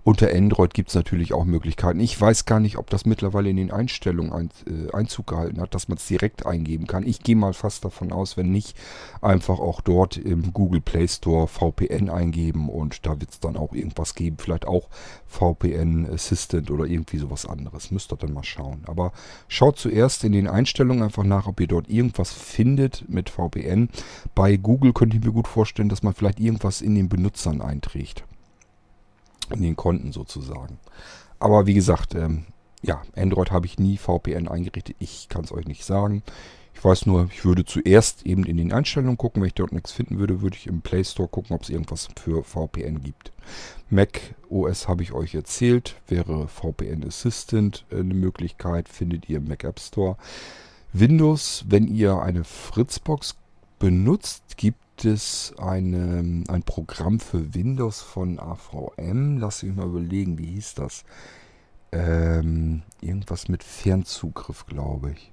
Unter 0.05 0.35
Android 0.35 0.75
gibt 0.75 0.89
es 0.89 0.97
natürlich 0.97 1.33
auch 1.33 1.45
Möglichkeiten. 1.45 2.01
Ich 2.01 2.21
weiß 2.21 2.45
gar 2.45 2.59
nicht, 2.59 2.77
ob 2.77 2.91
das 2.91 3.07
mittlerweile 3.07 3.51
in 3.51 3.57
den 3.57 3.71
Einstellungen 3.71 4.33
ein, 4.33 4.51
äh, 4.67 4.91
Einzug 4.93 5.29
gehalten 5.29 5.61
hat, 5.61 5.77
dass 5.77 5.87
man 5.87 5.97
es 5.97 6.09
direkt 6.09 6.45
eingeben 6.45 6.89
kann. 6.89 7.07
Ich 7.07 7.21
gehe 7.21 7.37
mal 7.37 7.53
fast 7.53 7.85
davon 7.85 8.13
aus, 8.13 8.37
wenn 8.37 8.51
nicht, 8.51 8.77
einfach 9.21 9.61
auch 9.61 9.81
dort 9.81 10.17
im 10.17 10.53
Google 10.53 10.81
Play 10.81 11.07
Store 11.07 11.47
VPN 11.47 12.11
eingeben 12.11 12.69
und 12.69 13.07
da 13.07 13.21
wird 13.21 13.31
es 13.31 13.39
dann 13.39 13.57
auch 13.57 13.75
irgendwas 13.75 14.17
geben. 14.17 14.39
Vielleicht 14.41 14.67
auch 14.67 14.89
VPN 15.29 16.11
Assistant 16.13 16.73
oder 16.73 16.87
irgendwie 16.87 17.19
sowas 17.19 17.47
anderes. 17.47 17.93
Müsst 17.93 18.13
ihr 18.13 18.17
dann 18.17 18.33
mal 18.33 18.43
schauen. 18.43 18.83
Aber 18.87 19.13
schaut 19.47 19.79
zuerst 19.79 20.25
in 20.25 20.33
den 20.33 20.49
Einstellungen 20.49 21.05
einfach 21.05 21.23
nach, 21.23 21.47
ob 21.47 21.61
ihr 21.61 21.69
dort 21.69 21.89
irgendwas 21.89 22.33
findet 22.33 23.09
mit 23.09 23.31
VPN. 23.31 23.89
Bei 24.35 24.57
Google 24.57 24.95
könnt 24.95 25.15
ihr 25.15 25.21
mir 25.21 25.31
gut 25.31 25.47
vorstellen, 25.47 25.89
dass 25.89 26.03
man 26.03 26.13
vielleicht 26.13 26.41
irgendwas 26.41 26.81
in 26.81 26.97
den 26.97 27.09
Benutzern 27.09 27.61
einträgt 27.61 28.25
in 29.55 29.63
den 29.63 29.77
Konten 29.77 30.13
sozusagen. 30.13 30.79
Aber 31.39 31.67
wie 31.67 31.75
gesagt, 31.75 32.15
ähm, 32.15 32.47
ja, 32.83 33.03
Android 33.17 33.51
habe 33.51 33.67
ich 33.67 33.79
nie 33.79 33.97
VPN 33.97 34.49
eingerichtet. 34.49 34.97
Ich 34.99 35.29
kann 35.29 35.45
es 35.45 35.53
euch 35.53 35.67
nicht 35.67 35.85
sagen. 35.85 36.23
Ich 36.75 36.85
weiß 36.85 37.07
nur, 37.07 37.29
ich 37.31 37.45
würde 37.45 37.65
zuerst 37.65 38.27
eben 38.27 38.45
in 38.45 38.57
den 38.57 38.73
Einstellungen 38.73 39.17
gucken. 39.17 39.41
Wenn 39.41 39.49
ich 39.49 39.55
dort 39.55 39.73
nichts 39.73 39.93
finden 39.93 40.19
würde, 40.19 40.43
würde 40.43 40.57
ich 40.57 40.67
im 40.67 40.81
Play 40.81 41.05
Store 41.05 41.29
gucken, 41.29 41.55
ob 41.55 41.63
es 41.63 41.71
irgendwas 41.71 42.09
für 42.19 42.43
VPN 42.43 43.03
gibt. 43.03 43.31
Mac 43.89 44.35
OS 44.49 44.89
habe 44.89 45.03
ich 45.03 45.13
euch 45.13 45.35
erzählt. 45.35 45.97
Wäre 46.09 46.49
VPN 46.49 47.05
Assistant 47.07 47.85
äh, 47.91 48.01
eine 48.01 48.15
Möglichkeit, 48.15 48.89
findet 48.89 49.29
ihr 49.29 49.39
im 49.39 49.49
Mac 49.49 49.65
App 49.65 49.79
Store. 49.79 50.17
Windows, 50.93 51.65
wenn 51.69 51.87
ihr 51.87 52.21
eine 52.21 52.45
Fritzbox 52.45 53.37
benutzt, 53.79 54.57
gibt 54.57 54.82
es 55.05 55.55
eine, 55.59 56.45
ein 56.49 56.63
Programm 56.63 57.21
für 57.21 57.55
Windows 57.55 58.01
von 58.01 58.39
AVM. 58.39 59.39
Lass 59.39 59.63
mich 59.63 59.75
mal 59.75 59.87
überlegen, 59.87 60.39
wie 60.39 60.47
hieß 60.47 60.75
das? 60.75 61.05
Ähm, 61.93 62.83
irgendwas 63.01 63.49
mit 63.49 63.65
Fernzugriff, 63.65 64.67
glaube 64.67 65.13
ich. 65.13 65.33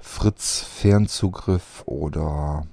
Fritz 0.00 0.60
Fernzugriff 0.60 1.82
oder 1.86 2.66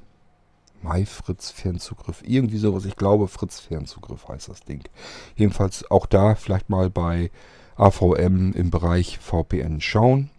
MyFritz 0.82 1.50
Fernzugriff. 1.52 2.22
Irgendwie 2.26 2.58
sowas. 2.58 2.86
Ich 2.86 2.96
glaube, 2.96 3.28
Fritz 3.28 3.60
Fernzugriff 3.60 4.28
heißt 4.28 4.50
das 4.50 4.62
Ding. 4.62 4.84
Jedenfalls 5.36 5.90
auch 5.90 6.06
da 6.06 6.36
vielleicht 6.36 6.70
mal 6.70 6.90
bei 6.90 7.32
AVM 7.76 8.52
im 8.54 8.70
Bereich 8.70 9.18
VPN 9.20 9.82
schauen 9.82 10.30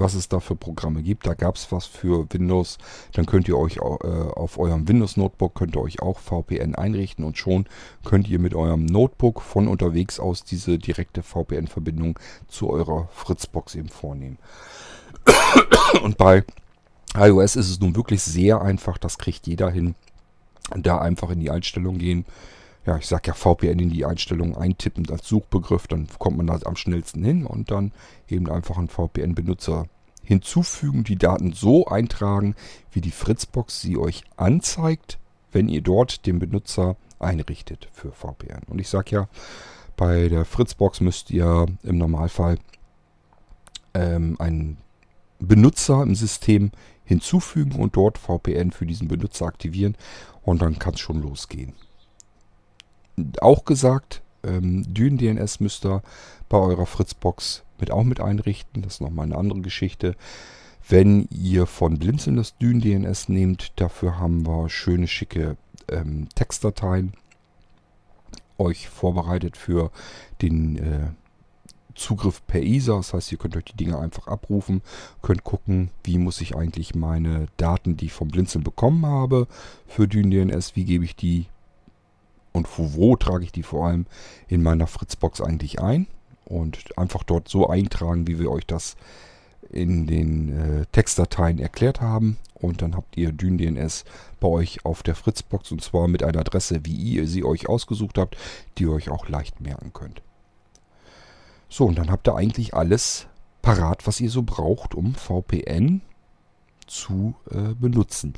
was 0.00 0.14
es 0.14 0.28
da 0.28 0.40
für 0.40 0.56
Programme 0.56 1.02
gibt. 1.02 1.26
Da 1.26 1.34
gab 1.34 1.56
es 1.56 1.70
was 1.72 1.86
für 1.86 2.26
Windows. 2.30 2.78
Dann 3.12 3.26
könnt 3.26 3.48
ihr 3.48 3.56
euch 3.56 3.76
äh, 3.76 3.80
auf 3.80 4.58
eurem 4.58 4.88
Windows 4.88 5.16
Notebook 5.16 5.54
könnt 5.54 5.76
ihr 5.76 5.82
euch 5.82 6.00
auch 6.00 6.18
VPN 6.18 6.74
einrichten 6.74 7.24
und 7.24 7.38
schon 7.38 7.66
könnt 8.04 8.28
ihr 8.28 8.38
mit 8.38 8.54
eurem 8.54 8.84
Notebook 8.84 9.42
von 9.42 9.68
unterwegs 9.68 10.20
aus 10.20 10.44
diese 10.44 10.78
direkte 10.78 11.22
VPN-Verbindung 11.22 12.18
zu 12.48 12.70
eurer 12.70 13.08
Fritzbox 13.12 13.74
eben 13.74 13.88
vornehmen. 13.88 14.38
Und 16.02 16.16
bei 16.16 16.44
iOS 17.14 17.56
ist 17.56 17.70
es 17.70 17.80
nun 17.80 17.96
wirklich 17.96 18.22
sehr 18.22 18.60
einfach. 18.60 18.98
Das 18.98 19.18
kriegt 19.18 19.46
jeder 19.46 19.70
hin. 19.70 19.94
Da 20.76 20.98
einfach 20.98 21.30
in 21.30 21.40
die 21.40 21.50
Einstellung 21.50 21.98
gehen 21.98 22.26
ja, 22.88 22.96
ich 22.96 23.06
sage 23.06 23.28
ja 23.28 23.34
VPN 23.34 23.78
in 23.78 23.90
die 23.90 24.06
Einstellungen 24.06 24.56
eintippen 24.56 25.08
als 25.10 25.28
Suchbegriff, 25.28 25.86
dann 25.88 26.08
kommt 26.18 26.38
man 26.38 26.46
da 26.46 26.58
am 26.64 26.74
schnellsten 26.74 27.22
hin 27.22 27.44
und 27.44 27.70
dann 27.70 27.92
eben 28.28 28.50
einfach 28.50 28.78
einen 28.78 28.88
VPN-Benutzer 28.88 29.86
hinzufügen, 30.24 31.04
die 31.04 31.16
Daten 31.16 31.52
so 31.52 31.86
eintragen, 31.86 32.54
wie 32.90 33.02
die 33.02 33.10
Fritzbox 33.10 33.82
sie 33.82 33.98
euch 33.98 34.24
anzeigt, 34.36 35.18
wenn 35.52 35.68
ihr 35.68 35.82
dort 35.82 36.24
den 36.24 36.38
Benutzer 36.38 36.96
einrichtet 37.18 37.88
für 37.92 38.10
VPN. 38.10 38.62
Und 38.68 38.78
ich 38.80 38.88
sage 38.88 39.10
ja, 39.10 39.28
bei 39.98 40.30
der 40.30 40.46
Fritzbox 40.46 41.02
müsst 41.02 41.30
ihr 41.30 41.66
im 41.82 41.98
Normalfall 41.98 42.58
ähm, 43.92 44.36
einen 44.38 44.78
Benutzer 45.40 46.02
im 46.02 46.14
System 46.14 46.70
hinzufügen 47.04 47.78
und 47.78 47.96
dort 47.96 48.16
VPN 48.16 48.70
für 48.70 48.86
diesen 48.86 49.08
Benutzer 49.08 49.44
aktivieren 49.44 49.94
und 50.42 50.62
dann 50.62 50.78
kann 50.78 50.94
es 50.94 51.00
schon 51.00 51.20
losgehen 51.20 51.74
auch 53.40 53.64
gesagt, 53.64 54.22
ähm, 54.42 54.84
Dyn-DNS 54.92 55.60
müsst 55.60 55.84
ihr 55.84 56.02
bei 56.48 56.58
eurer 56.58 56.86
Fritzbox 56.86 57.64
mit 57.78 57.90
auch 57.90 58.04
mit 58.04 58.20
einrichten. 58.20 58.82
Das 58.82 58.94
ist 58.94 59.00
nochmal 59.00 59.26
eine 59.26 59.36
andere 59.36 59.60
Geschichte. 59.60 60.16
Wenn 60.88 61.28
ihr 61.30 61.66
von 61.66 61.98
Blinzeln 61.98 62.36
das 62.36 62.56
Dyn-DNS 62.56 63.28
nehmt, 63.28 63.72
dafür 63.76 64.18
haben 64.18 64.46
wir 64.46 64.68
schöne, 64.68 65.06
schicke 65.06 65.56
ähm, 65.88 66.28
Textdateien 66.34 67.12
euch 68.56 68.88
vorbereitet 68.88 69.56
für 69.56 69.90
den 70.42 70.76
äh, 70.78 71.08
Zugriff 71.94 72.44
per 72.46 72.62
ISA. 72.62 72.96
Das 72.96 73.12
heißt, 73.12 73.32
ihr 73.32 73.38
könnt 73.38 73.56
euch 73.56 73.64
die 73.64 73.76
Dinge 73.76 73.98
einfach 73.98 74.26
abrufen, 74.28 74.82
könnt 75.20 75.44
gucken, 75.44 75.90
wie 76.04 76.18
muss 76.18 76.40
ich 76.40 76.56
eigentlich 76.56 76.94
meine 76.94 77.46
Daten, 77.56 77.96
die 77.96 78.06
ich 78.06 78.12
vom 78.12 78.28
Blinzeln 78.28 78.64
bekommen 78.64 79.04
habe, 79.04 79.46
für 79.86 80.08
DynDNS, 80.08 80.74
wie 80.74 80.84
gebe 80.84 81.04
ich 81.04 81.16
die 81.16 81.46
und 82.52 82.68
wo, 82.76 83.16
trage 83.16 83.44
ich 83.44 83.52
die 83.52 83.62
vor 83.62 83.86
allem 83.86 84.06
in 84.48 84.62
meiner 84.62 84.86
Fritzbox 84.86 85.40
eigentlich 85.40 85.80
ein 85.80 86.06
und 86.44 86.98
einfach 86.98 87.22
dort 87.22 87.48
so 87.48 87.68
eintragen, 87.68 88.26
wie 88.26 88.38
wir 88.38 88.50
euch 88.50 88.66
das 88.66 88.96
in 89.70 90.06
den 90.06 90.48
äh, 90.80 90.86
Textdateien 90.92 91.58
erklärt 91.58 92.00
haben. 92.00 92.38
Und 92.54 92.82
dann 92.82 92.96
habt 92.96 93.16
ihr 93.16 93.32
DynDNS 93.32 94.04
bei 94.40 94.48
euch 94.48 94.84
auf 94.84 95.02
der 95.02 95.14
Fritzbox 95.14 95.70
und 95.70 95.82
zwar 95.82 96.08
mit 96.08 96.22
einer 96.22 96.40
Adresse, 96.40 96.84
wie 96.84 96.94
ihr 96.94 97.28
sie 97.28 97.44
euch 97.44 97.68
ausgesucht 97.68 98.18
habt, 98.18 98.36
die 98.76 98.84
ihr 98.84 98.92
euch 98.92 99.10
auch 99.10 99.28
leicht 99.28 99.60
merken 99.60 99.92
könnt. 99.92 100.22
So, 101.68 101.84
und 101.84 101.98
dann 101.98 102.10
habt 102.10 102.26
ihr 102.26 102.34
eigentlich 102.34 102.74
alles 102.74 103.26
parat, 103.62 104.06
was 104.06 104.20
ihr 104.20 104.30
so 104.30 104.42
braucht, 104.42 104.94
um 104.94 105.14
VPN 105.14 106.00
zu 106.86 107.34
äh, 107.50 107.74
benutzen. 107.74 108.34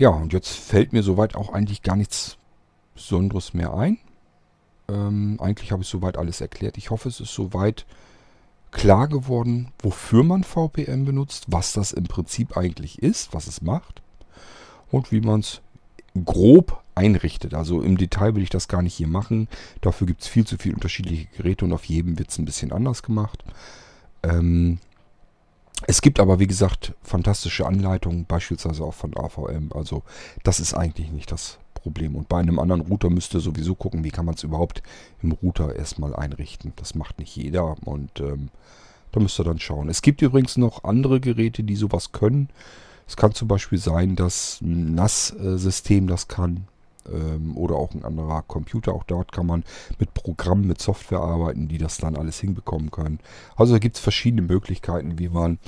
Ja, 0.00 0.08
und 0.08 0.32
jetzt 0.32 0.48
fällt 0.48 0.94
mir 0.94 1.02
soweit 1.02 1.34
auch 1.34 1.52
eigentlich 1.52 1.82
gar 1.82 1.94
nichts 1.94 2.38
Besonderes 2.94 3.52
mehr 3.52 3.74
ein. 3.74 3.98
Ähm, 4.88 5.36
eigentlich 5.42 5.72
habe 5.72 5.82
ich 5.82 5.88
soweit 5.90 6.16
alles 6.16 6.40
erklärt. 6.40 6.78
Ich 6.78 6.88
hoffe, 6.88 7.10
es 7.10 7.20
ist 7.20 7.34
soweit 7.34 7.84
klar 8.70 9.08
geworden, 9.08 9.72
wofür 9.78 10.24
man 10.24 10.42
VPN 10.42 11.04
benutzt, 11.04 11.44
was 11.48 11.74
das 11.74 11.92
im 11.92 12.04
Prinzip 12.04 12.56
eigentlich 12.56 13.02
ist, 13.02 13.34
was 13.34 13.46
es 13.46 13.60
macht 13.60 14.00
und 14.90 15.12
wie 15.12 15.20
man 15.20 15.40
es 15.40 15.60
grob 16.24 16.82
einrichtet. 16.94 17.52
Also 17.52 17.82
im 17.82 17.98
Detail 17.98 18.34
will 18.34 18.42
ich 18.42 18.48
das 18.48 18.68
gar 18.68 18.80
nicht 18.80 18.94
hier 18.94 19.06
machen. 19.06 19.48
Dafür 19.82 20.06
gibt 20.06 20.22
es 20.22 20.28
viel 20.28 20.46
zu 20.46 20.56
viele 20.56 20.76
unterschiedliche 20.76 21.26
Geräte 21.36 21.66
und 21.66 21.74
auf 21.74 21.84
jedem 21.84 22.18
wird 22.18 22.30
es 22.30 22.38
ein 22.38 22.46
bisschen 22.46 22.72
anders 22.72 23.02
gemacht. 23.02 23.44
Ähm, 24.22 24.78
es 25.86 26.02
gibt 26.02 26.20
aber, 26.20 26.38
wie 26.38 26.46
gesagt, 26.46 26.94
fantastische 27.02 27.66
Anleitungen, 27.66 28.26
beispielsweise 28.26 28.84
auch 28.84 28.94
von 28.94 29.16
AVM. 29.16 29.70
Also 29.74 30.02
das 30.42 30.60
ist 30.60 30.74
eigentlich 30.74 31.10
nicht 31.10 31.32
das 31.32 31.58
Problem. 31.74 32.16
Und 32.16 32.28
bei 32.28 32.38
einem 32.38 32.58
anderen 32.58 32.82
Router 32.82 33.10
müsst 33.10 33.34
ihr 33.34 33.40
sowieso 33.40 33.74
gucken, 33.74 34.04
wie 34.04 34.10
kann 34.10 34.26
man 34.26 34.34
es 34.34 34.42
überhaupt 34.42 34.82
im 35.22 35.32
Router 35.32 35.74
erstmal 35.74 36.14
einrichten. 36.14 36.72
Das 36.76 36.94
macht 36.94 37.18
nicht 37.18 37.34
jeder 37.36 37.76
und 37.84 38.20
ähm, 38.20 38.50
da 39.12 39.20
müsst 39.20 39.40
ihr 39.40 39.44
dann 39.44 39.58
schauen. 39.58 39.88
Es 39.88 40.02
gibt 40.02 40.22
übrigens 40.22 40.56
noch 40.56 40.84
andere 40.84 41.20
Geräte, 41.20 41.64
die 41.64 41.76
sowas 41.76 42.12
können. 42.12 42.48
Es 43.08 43.16
kann 43.16 43.32
zum 43.32 43.48
Beispiel 43.48 43.78
sein, 43.78 44.14
dass 44.14 44.60
ein 44.60 44.94
NAS-System 44.94 46.06
das 46.06 46.28
kann 46.28 46.68
ähm, 47.12 47.56
oder 47.56 47.76
auch 47.76 47.92
ein 47.94 48.04
anderer 48.04 48.42
Computer. 48.42 48.94
Auch 48.94 49.04
dort 49.04 49.32
kann 49.32 49.46
man 49.46 49.64
mit 49.98 50.14
Programmen, 50.14 50.66
mit 50.66 50.80
Software 50.80 51.20
arbeiten, 51.20 51.68
die 51.68 51.78
das 51.78 51.98
dann 51.98 52.16
alles 52.16 52.40
hinbekommen 52.40 52.90
können. 52.90 53.20
Also 53.56 53.74
da 53.74 53.78
gibt 53.78 53.96
es 53.96 54.02
verschiedene 54.02 54.42
Möglichkeiten, 54.42 55.18
wie 55.18 55.28
man 55.28 55.58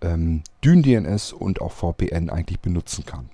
ähm, 0.00 0.42
DynDNS 0.64 1.32
und 1.32 1.60
auch 1.60 1.72
VPN 1.72 2.30
eigentlich 2.30 2.60
benutzen 2.60 3.04
kann. 3.06 3.28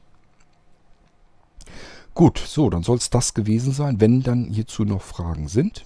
Gut, 2.14 2.38
so, 2.38 2.68
dann 2.68 2.82
soll 2.82 2.96
es 2.96 3.10
das 3.10 3.34
gewesen 3.34 3.72
sein. 3.72 4.00
Wenn 4.00 4.22
dann 4.22 4.46
hierzu 4.46 4.84
noch 4.84 5.02
Fragen 5.02 5.46
sind, 5.46 5.84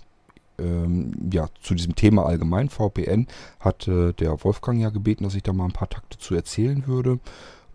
ähm, 0.59 1.13
ja, 1.33 1.49
zu 1.61 1.75
diesem 1.75 1.95
Thema 1.95 2.25
allgemein 2.25 2.69
VPN 2.69 3.27
hat 3.61 3.89
äh, 3.89 4.13
der 4.13 4.43
Wolfgang 4.45 4.81
ja 4.81 4.91
gebeten, 4.91 5.25
dass 5.25 5.35
ich 5.35 5.43
da 5.43 5.53
mal 5.53 5.67
ein 5.67 5.73
paar 5.73 5.89
Takte 5.89 6.19
zu 6.19 6.35
erzählen 6.35 6.87
würde. 6.87 7.19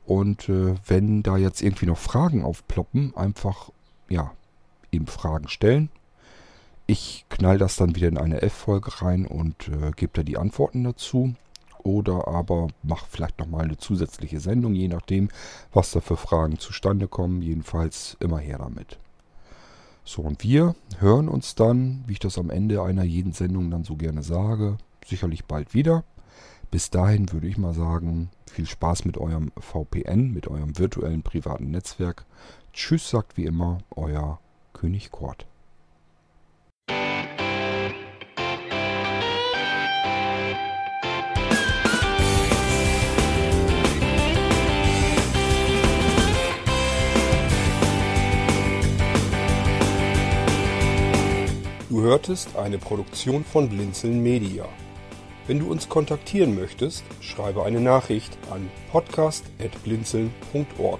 Und 0.05 0.47
äh, 0.47 0.75
wenn 0.88 1.21
da 1.21 1.38
jetzt 1.38 1.61
irgendwie 1.61 1.85
noch 1.85 1.97
Fragen 1.97 2.43
aufploppen, 2.43 3.15
einfach, 3.15 3.71
ja, 4.10 4.32
eben 4.91 5.08
Fragen 5.08 5.47
stellen. 5.47 5.89
Ich 6.86 7.26
knall 7.30 7.58
das 7.58 7.76
dann 7.76 7.95
wieder 7.95 8.08
in 8.08 8.18
eine 8.18 8.41
F-Folge 8.41 9.01
rein 9.01 9.26
und 9.26 9.68
äh, 9.68 9.91
gebe 9.95 10.14
da 10.14 10.24
die 10.24 10.38
Antworten 10.38 10.84
dazu. 10.84 11.36
Oder 11.84 12.28
aber 12.28 12.68
mach 12.84 13.05
vielleicht 13.08 13.39
nochmal 13.39 13.66
eine 13.66 13.78
zusätzliche 13.78 14.39
Sendung, 14.39 14.74
je 14.74 14.88
nachdem, 14.88 15.30
was 15.74 15.91
da 15.91 16.01
für 16.01 16.18
Fragen 16.18 16.60
zustande 16.60 17.08
kommen. 17.08 17.41
Jedenfalls 17.41 18.18
immer 18.20 18.39
her 18.39 18.58
damit. 18.58 18.97
So, 20.03 20.22
und 20.22 20.43
wir 20.43 20.76
hören 20.99 21.28
uns 21.28 21.55
dann, 21.55 22.03
wie 22.08 22.14
ich 22.14 22.20
das 22.20 22.38
am 22.38 22.49
Ende 22.49 22.82
einer 22.82 23.03
jeden 23.03 23.34
Sendung 23.34 23.70
dann 23.70 23.84
so 23.84 23.97
gerne 23.97 24.24
sage, 24.24 24.78
sicherlich 25.05 25.43
bald 25.43 25.74
wieder. 25.74 26.05
Bis 26.72 26.89
dahin 26.89 27.32
würde 27.34 27.47
ich 27.47 27.58
mal 27.58 27.74
sagen, 27.74 28.30
viel 28.49 28.66
Spaß 28.66 29.03
mit 29.03 29.18
eurem 29.18 29.51
VPN, 29.60 30.32
mit 30.32 30.47
eurem 30.47 30.78
virtuellen 30.78 31.24
privaten 31.24 31.72
Netzwerk. 31.72 32.26
Tschüss, 32.80 33.09
sagt 33.09 33.38
wie 33.38 33.45
immer, 33.45 33.80
euer 33.95 34.39
König 34.71 35.09
Kort. 35.09 35.47
Du 51.89 52.03
hörtest 52.03 52.55
eine 52.55 52.78
Produktion 52.78 53.43
von 53.43 53.69
Blinzeln 53.69 54.21
Media. 54.21 54.65
Wenn 55.47 55.57
du 55.57 55.71
uns 55.71 55.89
kontaktieren 55.89 56.53
möchtest, 56.53 57.03
schreibe 57.21 57.63
eine 57.63 57.82
Nachricht 57.82 58.38
an 58.51 58.69
podcast.blinzeln.org 58.91 60.99